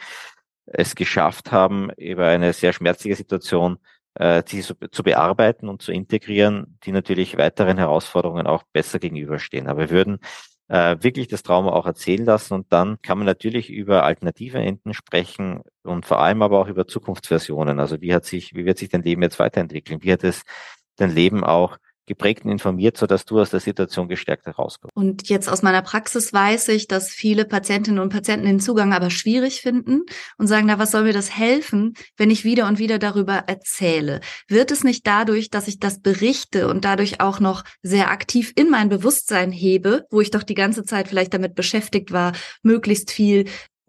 [0.66, 3.80] es geschafft haben, über eine sehr schmerzliche Situation
[4.16, 9.68] äh, die zu, bearbeiten und zu integrieren, die natürlich weiteren Herausforderungen auch besser gegenüberstehen.
[9.68, 10.20] Aber wir würden
[10.68, 14.94] äh, wirklich das Trauma auch erzählen lassen und dann kann man natürlich über alternative Enden
[14.94, 17.80] sprechen und vor allem aber auch über Zukunftsversionen.
[17.80, 20.04] Also wie hat sich, wie wird sich dein Leben jetzt weiterentwickeln?
[20.04, 20.44] Wie hat es
[20.98, 21.78] dein Leben auch
[22.12, 24.96] geprägt und informiert, sodass du aus der Situation gestärkt herauskommst.
[24.96, 29.10] Und jetzt aus meiner Praxis weiß ich, dass viele Patientinnen und Patienten den Zugang aber
[29.10, 30.02] schwierig finden
[30.38, 34.20] und sagen, na, was soll mir das helfen, wenn ich wieder und wieder darüber erzähle?
[34.50, 38.70] Wird es nicht dadurch, dass ich das berichte und dadurch auch noch sehr aktiv in
[38.70, 43.46] mein Bewusstsein hebe, wo ich doch die ganze Zeit vielleicht damit beschäftigt war, möglichst viel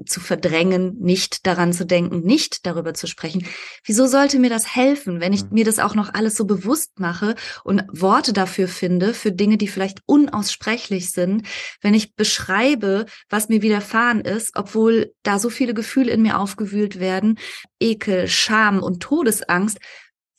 [0.07, 3.47] zu verdrängen, nicht daran zu denken, nicht darüber zu sprechen.
[3.85, 5.51] Wieso sollte mir das helfen, wenn ich mhm.
[5.53, 7.35] mir das auch noch alles so bewusst mache
[7.65, 11.47] und Worte dafür finde, für Dinge, die vielleicht unaussprechlich sind,
[11.81, 17.01] wenn ich beschreibe, was mir widerfahren ist, obwohl da so viele Gefühle in mir aufgewühlt
[17.01, 17.39] werden,
[17.81, 19.79] Ekel, Scham und Todesangst.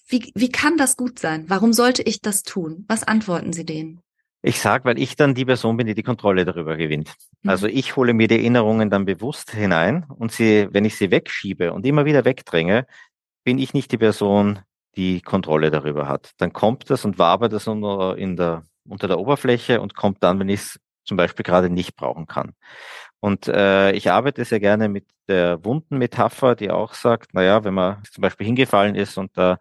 [0.08, 1.46] Wie, wie kann das gut sein?
[1.48, 2.86] Warum sollte ich das tun?
[2.88, 4.02] Was antworten Sie denen?
[4.46, 7.14] Ich sag, weil ich dann die Person bin, die die Kontrolle darüber gewinnt.
[7.42, 7.50] Mhm.
[7.50, 11.72] Also ich hole mir die Erinnerungen dann bewusst hinein und sie, wenn ich sie wegschiebe
[11.72, 12.86] und immer wieder wegdränge,
[13.46, 14.60] bin ich nicht die Person,
[14.98, 16.32] die Kontrolle darüber hat.
[16.38, 20.40] Dann kommt das und wabert das unter, in der, unter der Oberfläche und kommt dann,
[20.40, 22.54] wenn ich es zum Beispiel gerade nicht brauchen kann.
[23.22, 28.04] Und äh, ich arbeite sehr gerne mit der Wundenmetapher, die auch sagt, naja, wenn man
[28.12, 29.60] zum Beispiel hingefallen ist und da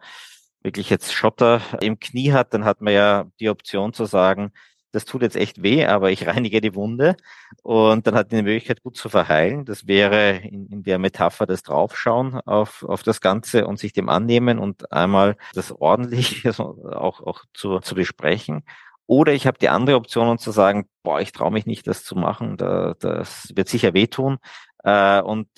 [0.62, 4.52] wirklich jetzt Schotter im Knie hat, dann hat man ja die Option zu sagen,
[4.92, 7.16] das tut jetzt echt weh, aber ich reinige die Wunde
[7.62, 9.64] und dann hat die Möglichkeit, gut zu verheilen.
[9.64, 14.08] Das wäre in, in der Metapher das Draufschauen auf, auf das Ganze und sich dem
[14.08, 18.64] annehmen und einmal das ordentlich auch, auch zu, zu besprechen.
[19.06, 22.04] Oder ich habe die andere Option, um zu sagen, boah, ich traue mich nicht, das
[22.04, 24.38] zu machen, da, das wird sicher wehtun.
[24.84, 25.48] Äh, und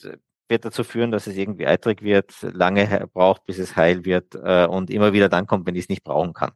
[0.48, 4.66] wird dazu führen, dass es irgendwie eitrig wird, lange braucht, bis es heil wird äh,
[4.66, 6.52] und immer wieder dann kommt, wenn ich es nicht brauchen kann.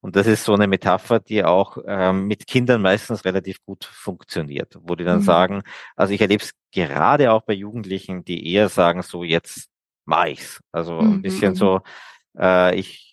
[0.00, 4.78] Und das ist so eine Metapher, die auch ähm, mit Kindern meistens relativ gut funktioniert,
[4.82, 5.24] wo die dann mhm.
[5.24, 5.62] sagen,
[5.96, 9.68] also ich erlebe es gerade auch bei Jugendlichen, die eher sagen, so jetzt
[10.04, 10.60] mach ich's.
[10.72, 11.14] Also mhm.
[11.14, 11.56] ein bisschen mhm.
[11.56, 11.80] so,
[12.38, 13.11] äh, ich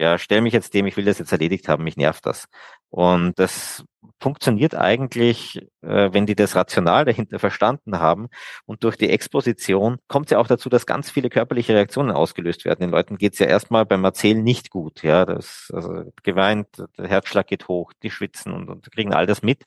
[0.00, 2.48] ja, stell mich jetzt dem, ich will das jetzt erledigt haben, mich nervt das.
[2.88, 3.84] Und das
[4.18, 8.28] funktioniert eigentlich, äh, wenn die das Rational dahinter verstanden haben.
[8.64, 12.64] Und durch die Exposition kommt es ja auch dazu, dass ganz viele körperliche Reaktionen ausgelöst
[12.64, 12.80] werden.
[12.80, 15.02] Den Leuten geht es ja erstmal beim Erzählen nicht gut.
[15.02, 19.42] Ja, das also geweint, der Herzschlag geht hoch, die schwitzen und, und kriegen all das
[19.42, 19.64] mit.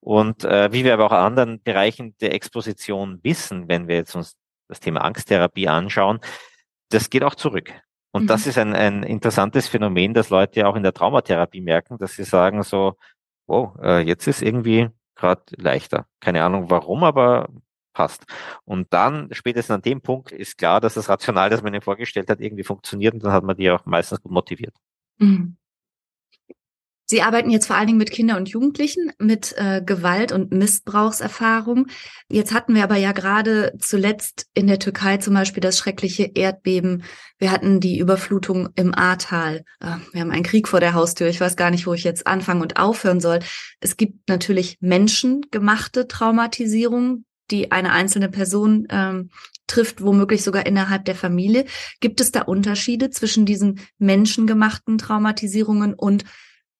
[0.00, 4.36] Und äh, wie wir aber auch anderen Bereichen der Exposition wissen, wenn wir jetzt uns
[4.66, 6.18] das Thema Angsttherapie anschauen,
[6.90, 7.72] das geht auch zurück.
[8.10, 8.26] Und mhm.
[8.28, 12.24] das ist ein, ein interessantes Phänomen, dass Leute auch in der Traumatherapie merken, dass sie
[12.24, 12.96] sagen so,
[13.46, 16.06] oh, äh, jetzt ist irgendwie gerade leichter.
[16.20, 17.48] Keine Ahnung warum, aber
[17.92, 18.24] passt.
[18.64, 22.30] Und dann, spätestens an dem Punkt, ist klar, dass das Rational, das man ihnen vorgestellt
[22.30, 24.74] hat, irgendwie funktioniert und dann hat man die auch meistens gut motiviert.
[25.18, 25.56] Mhm.
[27.10, 31.86] Sie arbeiten jetzt vor allen Dingen mit Kindern und Jugendlichen mit äh, Gewalt- und Missbrauchserfahrung.
[32.28, 37.04] Jetzt hatten wir aber ja gerade zuletzt in der Türkei zum Beispiel das schreckliche Erdbeben.
[37.38, 39.64] Wir hatten die Überflutung im Ahrtal.
[39.80, 41.28] Äh, wir haben einen Krieg vor der Haustür.
[41.28, 43.38] Ich weiß gar nicht, wo ich jetzt anfangen und aufhören soll.
[43.80, 49.30] Es gibt natürlich menschengemachte Traumatisierung, die eine einzelne Person ähm,
[49.66, 51.64] trifft, womöglich sogar innerhalb der Familie.
[52.00, 56.24] Gibt es da Unterschiede zwischen diesen menschengemachten Traumatisierungen und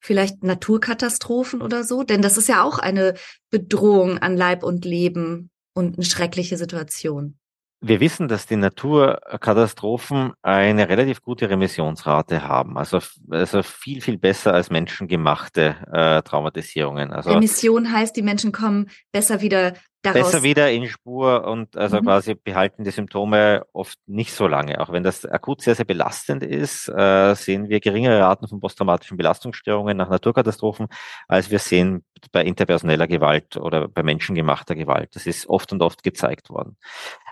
[0.00, 2.02] vielleicht Naturkatastrophen oder so?
[2.02, 3.14] Denn das ist ja auch eine
[3.50, 7.38] Bedrohung an Leib und Leben und eine schreckliche Situation.
[7.80, 12.98] Wir wissen, dass die Naturkatastrophen eine relativ gute Remissionsrate haben, also,
[13.30, 17.12] also viel, viel besser als menschengemachte äh, Traumatisierungen.
[17.12, 20.30] Also Remission heißt, die Menschen kommen besser wieder daraus.
[20.30, 22.04] Besser wieder in Spur und also mhm.
[22.04, 24.80] quasi behalten die Symptome oft nicht so lange.
[24.80, 29.16] Auch wenn das akut sehr, sehr belastend ist, äh, sehen wir geringere Raten von posttraumatischen
[29.16, 30.88] Belastungsstörungen nach Naturkatastrophen,
[31.26, 35.14] als wir sehen bei interpersoneller Gewalt oder bei menschengemachter Gewalt.
[35.14, 36.76] Das ist oft und oft gezeigt worden.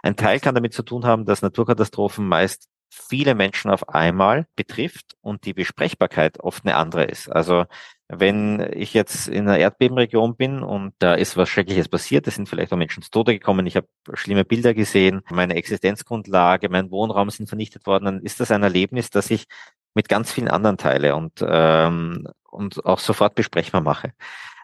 [0.02, 5.16] Ein Teil kann damit zu tun haben, dass Naturkatastrophen meist viele Menschen auf einmal betrifft
[5.20, 7.28] und die Besprechbarkeit oft eine andere ist.
[7.28, 7.64] Also
[8.08, 12.48] wenn ich jetzt in einer Erdbebenregion bin und da ist was Schreckliches passiert, es sind
[12.48, 17.30] vielleicht auch Menschen zu Tode gekommen, ich habe schlimme Bilder gesehen, meine Existenzgrundlage, mein Wohnraum
[17.30, 19.46] sind vernichtet worden, dann ist das ein Erlebnis, das ich
[19.94, 24.12] mit ganz vielen anderen teile und, ähm, und auch sofort besprechbar mache.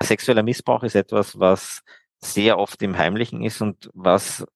[0.02, 1.82] Sexueller Missbrauch ist etwas, was
[2.18, 4.46] sehr oft im Heimlichen ist und was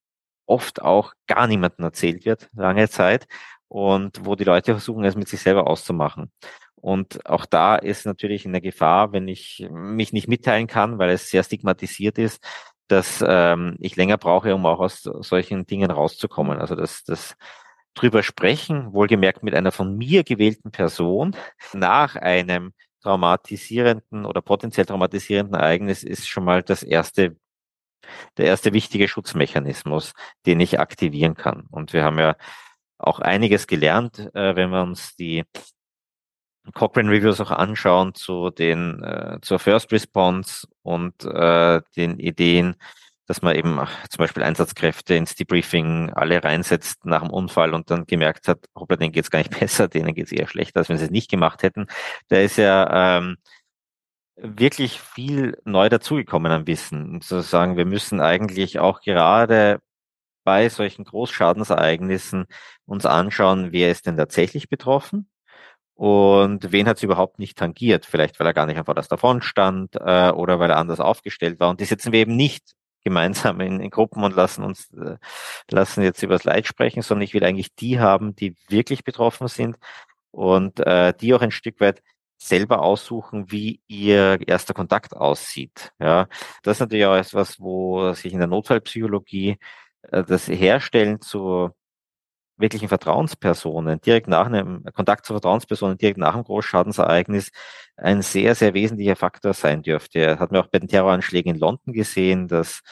[0.46, 3.26] oft auch gar niemandem erzählt wird, lange Zeit,
[3.68, 6.30] und wo die Leute versuchen, es mit sich selber auszumachen.
[6.76, 11.30] Und auch da ist natürlich eine Gefahr, wenn ich mich nicht mitteilen kann, weil es
[11.30, 12.44] sehr stigmatisiert ist,
[12.88, 16.58] dass ähm, ich länger brauche, um auch aus solchen Dingen rauszukommen.
[16.58, 17.36] Also das, das
[17.94, 21.34] drüber sprechen, wohlgemerkt mit einer von mir gewählten Person
[21.72, 27.36] nach einem traumatisierenden oder potenziell traumatisierenden Ereignis ist schon mal das erste,
[28.36, 30.12] der erste wichtige Schutzmechanismus,
[30.44, 31.66] den ich aktivieren kann.
[31.70, 32.36] Und wir haben ja
[32.98, 35.44] auch einiges gelernt, äh, wenn wir uns die
[36.74, 42.76] Cochrane Reviews auch anschauen zu den äh, zur First Response und äh, den Ideen,
[43.26, 43.78] dass man eben
[44.10, 48.96] zum Beispiel Einsatzkräfte ins Debriefing alle reinsetzt nach dem Unfall und dann gemerkt hat, hoppla,
[48.96, 51.62] denen geht's gar nicht besser, denen geht's eher schlechter, als wenn sie es nicht gemacht
[51.62, 51.86] hätten.
[52.28, 53.36] Da ist ja ähm,
[54.36, 57.14] wirklich viel neu dazugekommen an Wissen.
[57.14, 59.80] Und zu sagen, wir müssen eigentlich auch gerade
[60.46, 62.46] bei solchen Großschadensereignissen
[62.86, 65.28] uns anschauen, wer ist denn tatsächlich betroffen
[65.94, 68.06] und wen hat es überhaupt nicht tangiert?
[68.06, 71.58] Vielleicht, weil er gar nicht einfach das davon stand äh, oder weil er anders aufgestellt
[71.58, 71.70] war.
[71.70, 75.16] Und die setzen wir eben nicht gemeinsam in, in Gruppen und lassen uns äh,
[75.68, 79.48] lassen jetzt über das Leid sprechen, sondern ich will eigentlich die haben, die wirklich betroffen
[79.48, 79.76] sind
[80.30, 82.02] und äh, die auch ein Stück weit
[82.38, 85.92] selber aussuchen, wie ihr erster Kontakt aussieht.
[85.98, 86.28] Ja,
[86.62, 89.58] das ist natürlich auch etwas, wo sich in der Notfallpsychologie
[90.02, 91.70] das Herstellen zu
[92.58, 97.50] wirklichen Vertrauenspersonen direkt nach einem Kontakt zu Vertrauenspersonen direkt nach einem Großschadensereignis
[97.96, 100.38] ein sehr, sehr wesentlicher Faktor sein dürfte.
[100.38, 102.82] Hat man auch bei den Terroranschlägen in London gesehen, dass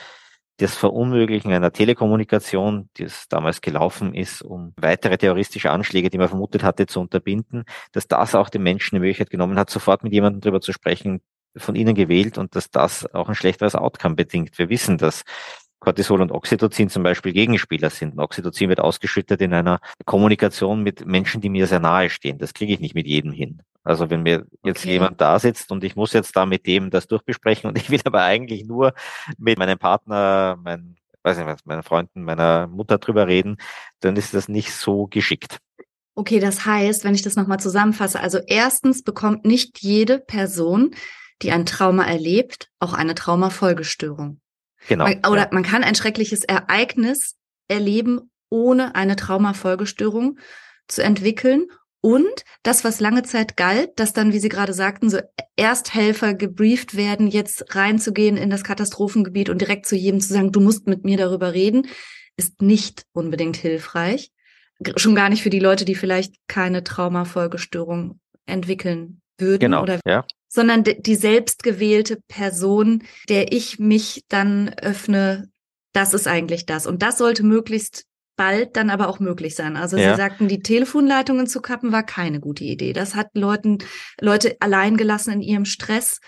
[0.58, 6.28] das Verunmöglichen einer Telekommunikation, die es damals gelaufen ist, um weitere terroristische Anschläge, die man
[6.28, 10.12] vermutet hatte, zu unterbinden, dass das auch den Menschen die Möglichkeit genommen hat, sofort mit
[10.12, 11.22] jemandem darüber zu sprechen,
[11.56, 14.58] von ihnen gewählt und dass das auch ein schlechteres Outcome bedingt.
[14.58, 15.22] Wir wissen, dass
[15.84, 18.18] Cortisol und Oxytocin zum Beispiel Gegenspieler sind.
[18.18, 22.38] Oxytocin wird ausgeschüttet in einer Kommunikation mit Menschen, die mir sehr nahe stehen.
[22.38, 23.62] Das kriege ich nicht mit jedem hin.
[23.84, 24.92] Also wenn mir jetzt okay.
[24.92, 28.00] jemand da sitzt und ich muss jetzt da mit dem das durchbesprechen und ich will
[28.04, 28.94] aber eigentlich nur
[29.36, 33.58] mit meinem Partner, mein, weiß nicht, meinen Freunden, meiner Mutter drüber reden,
[34.00, 35.58] dann ist das nicht so geschickt.
[36.16, 40.94] Okay, das heißt, wenn ich das nochmal zusammenfasse, also erstens bekommt nicht jede Person,
[41.42, 44.40] die ein Trauma erlebt, auch eine Traumafolgestörung.
[44.88, 45.04] Genau.
[45.04, 45.48] Man, oder ja.
[45.52, 47.36] man kann ein schreckliches Ereignis
[47.68, 50.38] erleben, ohne eine Traumafolgestörung
[50.88, 51.66] zu entwickeln.
[52.00, 55.20] Und das, was lange Zeit galt, dass dann, wie Sie gerade sagten, so
[55.56, 60.60] Ersthelfer gebrieft werden, jetzt reinzugehen in das Katastrophengebiet und direkt zu jedem zu sagen, du
[60.60, 61.88] musst mit mir darüber reden,
[62.36, 64.32] ist nicht unbedingt hilfreich.
[64.96, 70.26] Schon gar nicht für die Leute, die vielleicht keine Traumafolgestörung entwickeln würden genau, oder ja
[70.54, 75.48] sondern die selbstgewählte Person, der ich mich dann öffne,
[75.92, 76.86] das ist eigentlich das.
[76.86, 78.04] Und das sollte möglichst
[78.36, 79.76] bald dann aber auch möglich sein.
[79.76, 80.12] Also ja.
[80.12, 82.92] Sie sagten, die Telefonleitungen zu kappen war keine gute Idee.
[82.92, 83.78] Das hat Leuten,
[84.20, 86.20] Leute allein gelassen in ihrem Stress.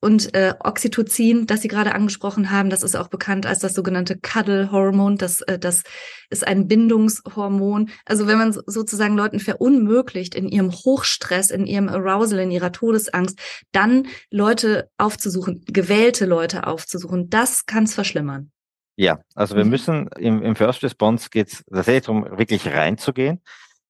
[0.00, 4.16] Und äh, Oxytocin, das Sie gerade angesprochen haben, das ist auch bekannt als das sogenannte
[4.16, 5.16] Cuddle-Hormon.
[5.16, 5.82] Das, äh, das
[6.30, 7.90] ist ein Bindungshormon.
[8.04, 13.38] Also wenn man sozusagen Leuten verunmöglicht, in ihrem Hochstress, in ihrem Arousal, in ihrer Todesangst,
[13.72, 18.52] dann Leute aufzusuchen, gewählte Leute aufzusuchen, das kann es verschlimmern.
[18.94, 19.70] Ja, also wir mhm.
[19.70, 23.40] müssen im, im First Response geht es tatsächlich darum, wirklich reinzugehen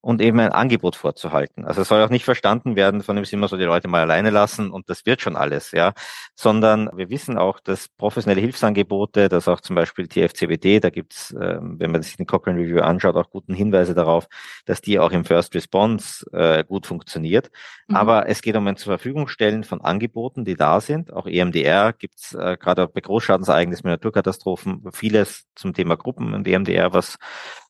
[0.01, 1.65] und eben ein Angebot vorzuhalten.
[1.65, 4.03] Also es soll auch nicht verstanden werden, von dem sie immer so die Leute mal
[4.03, 5.93] alleine lassen und das wird schon alles, ja.
[6.37, 11.59] Sondern wir wissen auch, dass professionelle Hilfsangebote, dass auch zum Beispiel TFCBD, da gibt's, äh,
[11.61, 14.29] wenn man sich den Cochrane Review anschaut, auch guten Hinweise darauf,
[14.67, 17.51] dass die auch im First Response äh, gut funktioniert.
[17.89, 17.97] Mhm.
[17.97, 21.13] Aber es geht um ein zur Verfügung stellen von Angeboten, die da sind.
[21.13, 26.93] Auch EMDR gibt's äh, gerade bei Großschadensereignissen, mit Naturkatastrophen, vieles zum Thema Gruppen und EMDR,
[26.93, 27.17] was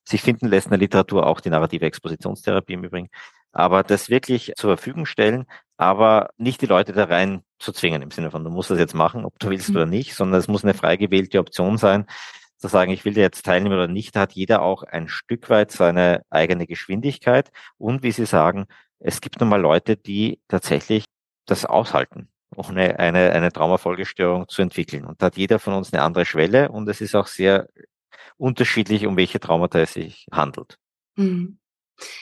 [0.09, 3.09] sich finden lässt in der Literatur, auch die narrative Expositionstherapie im Übrigen.
[3.53, 5.47] Aber das wirklich zur Verfügung stellen,
[5.77, 8.95] aber nicht die Leute da rein zu zwingen im Sinne von, du musst das jetzt
[8.95, 9.77] machen, ob du willst mhm.
[9.77, 12.07] oder nicht, sondern es muss eine frei gewählte Option sein,
[12.57, 15.49] zu sagen, ich will da jetzt teilnehmen oder nicht, da hat jeder auch ein Stück
[15.51, 17.51] weit seine eigene Geschwindigkeit.
[17.79, 18.67] Und wie Sie sagen,
[18.99, 21.05] es gibt nun mal Leute, die tatsächlich
[21.47, 25.05] das aushalten, ohne eine, eine Traumafolgestörung zu entwickeln.
[25.05, 27.69] Und da hat jeder von uns eine andere Schwelle und es ist auch sehr
[28.39, 30.79] unterschiedlich, um welche Traumata es sich handelt.
[31.17, 31.59] Mhm.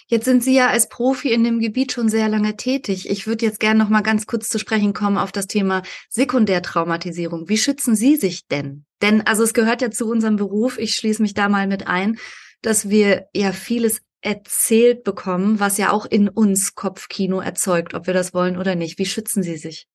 [0.06, 3.10] Jetzt sind Sie ja als Profi in dem Gebiet schon sehr lange tätig.
[3.10, 7.48] Ich würde jetzt gerne noch mal ganz kurz zu sprechen kommen auf das Thema Sekundärtraumatisierung.
[7.48, 8.86] Wie schützen Sie sich denn?
[9.02, 12.18] Denn also es gehört ja zu unserem Beruf, ich schließe mich da mal mit ein,
[12.62, 18.14] dass wir ja vieles erzählt bekommen, was ja auch in uns Kopfkino erzeugt, ob wir
[18.14, 18.98] das wollen oder nicht.
[18.98, 19.86] Wie schützen Sie sich?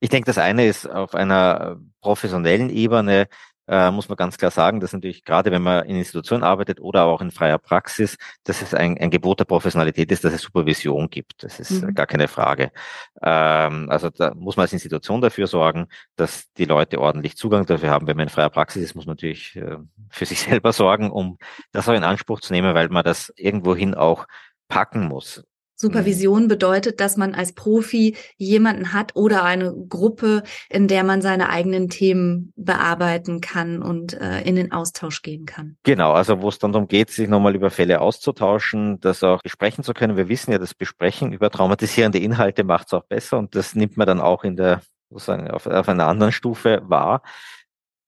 [0.00, 3.26] Ich denke, das eine ist auf einer professionellen Ebene
[3.66, 7.04] äh, muss man ganz klar sagen, dass natürlich gerade wenn man in Institutionen arbeitet oder
[7.04, 11.08] auch in freier Praxis, dass es ein, ein Gebot der Professionalität ist, dass es Supervision
[11.08, 11.42] gibt.
[11.42, 11.94] Das ist mhm.
[11.94, 12.72] gar keine Frage.
[13.22, 15.86] Ähm, also da muss man als Institution dafür sorgen,
[16.16, 18.06] dass die Leute ordentlich Zugang dafür haben.
[18.06, 19.78] Wenn man in freier Praxis ist, muss man natürlich äh,
[20.10, 21.38] für sich selber sorgen, um
[21.72, 24.26] das auch in Anspruch zu nehmen, weil man das irgendwohin auch
[24.68, 25.44] packen muss.
[25.76, 31.48] Supervision bedeutet, dass man als Profi jemanden hat oder eine Gruppe, in der man seine
[31.48, 35.76] eigenen Themen bearbeiten kann und äh, in den Austausch gehen kann.
[35.82, 39.84] Genau, also wo es dann darum geht, sich nochmal über Fälle auszutauschen, das auch besprechen
[39.84, 40.16] zu können.
[40.16, 43.96] Wir wissen ja, das Besprechen über traumatisierende Inhalte macht es auch besser und das nimmt
[43.96, 47.22] man dann auch in der sozusagen auf, auf einer anderen Stufe wahr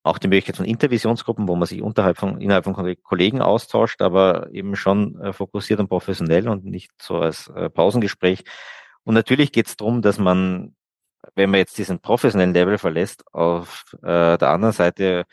[0.07, 4.48] auch die Möglichkeit von Intervisionsgruppen, wo man sich unterhalb von, innerhalb von Kollegen austauscht, aber
[4.52, 8.44] eben schon äh, fokussiert und professionell und nicht so als äh, Pausengespräch.
[9.04, 10.74] Und natürlich geht es darum, dass man,
[11.34, 15.24] wenn man jetzt diesen professionellen Level verlässt, auf äh, der anderen Seite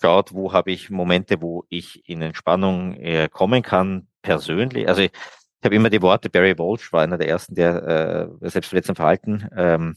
[0.00, 4.88] schaut, wo habe ich Momente, wo ich in Entspannung äh, kommen kann, persönlich.
[4.88, 8.50] Also ich, ich habe immer die Worte, Barry Walsh war einer der ersten, der äh,
[8.50, 9.96] selbstverletzend Verhalten ähm,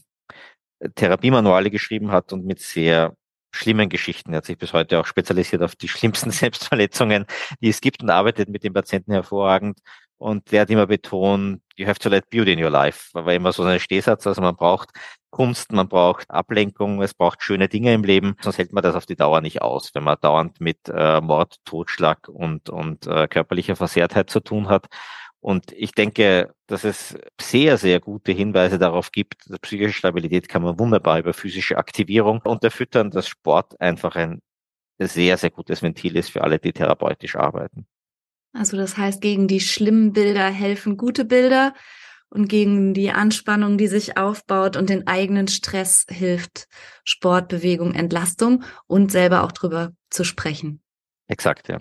[0.94, 3.14] Therapiemanuale geschrieben hat und mit sehr
[3.50, 4.32] schlimmen Geschichten.
[4.32, 7.26] Er hat sich bis heute auch spezialisiert auf die schlimmsten Selbstverletzungen,
[7.60, 9.80] die es gibt und arbeitet mit den Patienten hervorragend.
[10.18, 13.10] Und der hat immer betont, you have to let beauty in your life.
[13.12, 14.90] War immer so ein Stehsatz, also man braucht
[15.30, 19.06] Kunst, man braucht Ablenkung, es braucht schöne Dinge im Leben, sonst hält man das auf
[19.06, 23.76] die Dauer nicht aus, wenn man dauernd mit äh, Mord, Totschlag und, und äh, körperlicher
[23.76, 24.86] Versehrtheit zu tun hat.
[25.40, 30.78] Und ich denke, dass es sehr, sehr gute Hinweise darauf gibt, psychische Stabilität kann man
[30.78, 34.40] wunderbar über physische Aktivierung unterfüttern, dass Sport einfach ein
[34.98, 37.86] sehr, sehr gutes Ventil ist für alle, die therapeutisch arbeiten.
[38.52, 41.74] Also das heißt, gegen die schlimmen Bilder helfen gute Bilder
[42.30, 46.66] und gegen die Anspannung, die sich aufbaut und den eigenen Stress hilft
[47.04, 50.82] Sport, Bewegung, Entlastung und selber auch drüber zu sprechen.
[51.28, 51.80] Exakt, ja.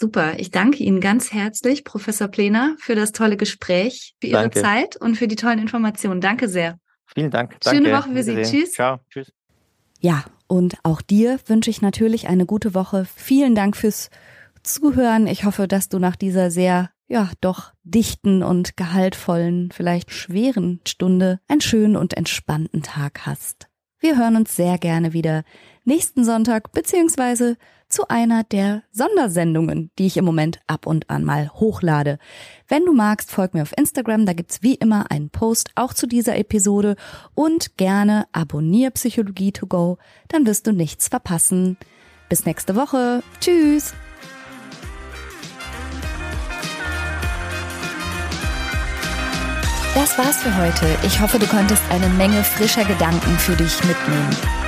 [0.00, 0.38] Super.
[0.38, 4.62] Ich danke Ihnen ganz herzlich, Professor Plener, für das tolle Gespräch, für Ihre danke.
[4.62, 6.20] Zeit und für die tollen Informationen.
[6.20, 6.78] Danke sehr.
[7.04, 7.58] Vielen Dank.
[7.60, 7.82] Danke.
[7.82, 8.36] Schöne Woche für Sie.
[8.42, 8.74] Tschüss.
[8.74, 9.00] Ciao.
[9.10, 9.32] Tschüss.
[9.98, 13.08] Ja, und auch dir wünsche ich natürlich eine gute Woche.
[13.12, 14.10] Vielen Dank fürs
[14.62, 15.26] Zuhören.
[15.26, 21.40] Ich hoffe, dass du nach dieser sehr, ja, doch dichten und gehaltvollen, vielleicht schweren Stunde
[21.48, 23.66] einen schönen und entspannten Tag hast.
[23.98, 25.42] Wir hören uns sehr gerne wieder
[25.84, 27.56] nächsten Sonntag beziehungsweise
[27.88, 32.18] zu einer der Sondersendungen, die ich im Moment ab und an mal hochlade.
[32.68, 36.06] Wenn du magst, folg mir auf Instagram, da gibt's wie immer einen Post auch zu
[36.06, 36.96] dieser Episode
[37.34, 41.76] und gerne abonnier Psychologie to go, dann wirst du nichts verpassen.
[42.28, 43.22] Bis nächste Woche.
[43.40, 43.94] Tschüss.
[49.94, 50.86] Das war's für heute.
[51.04, 54.67] Ich hoffe, du konntest eine Menge frischer Gedanken für dich mitnehmen.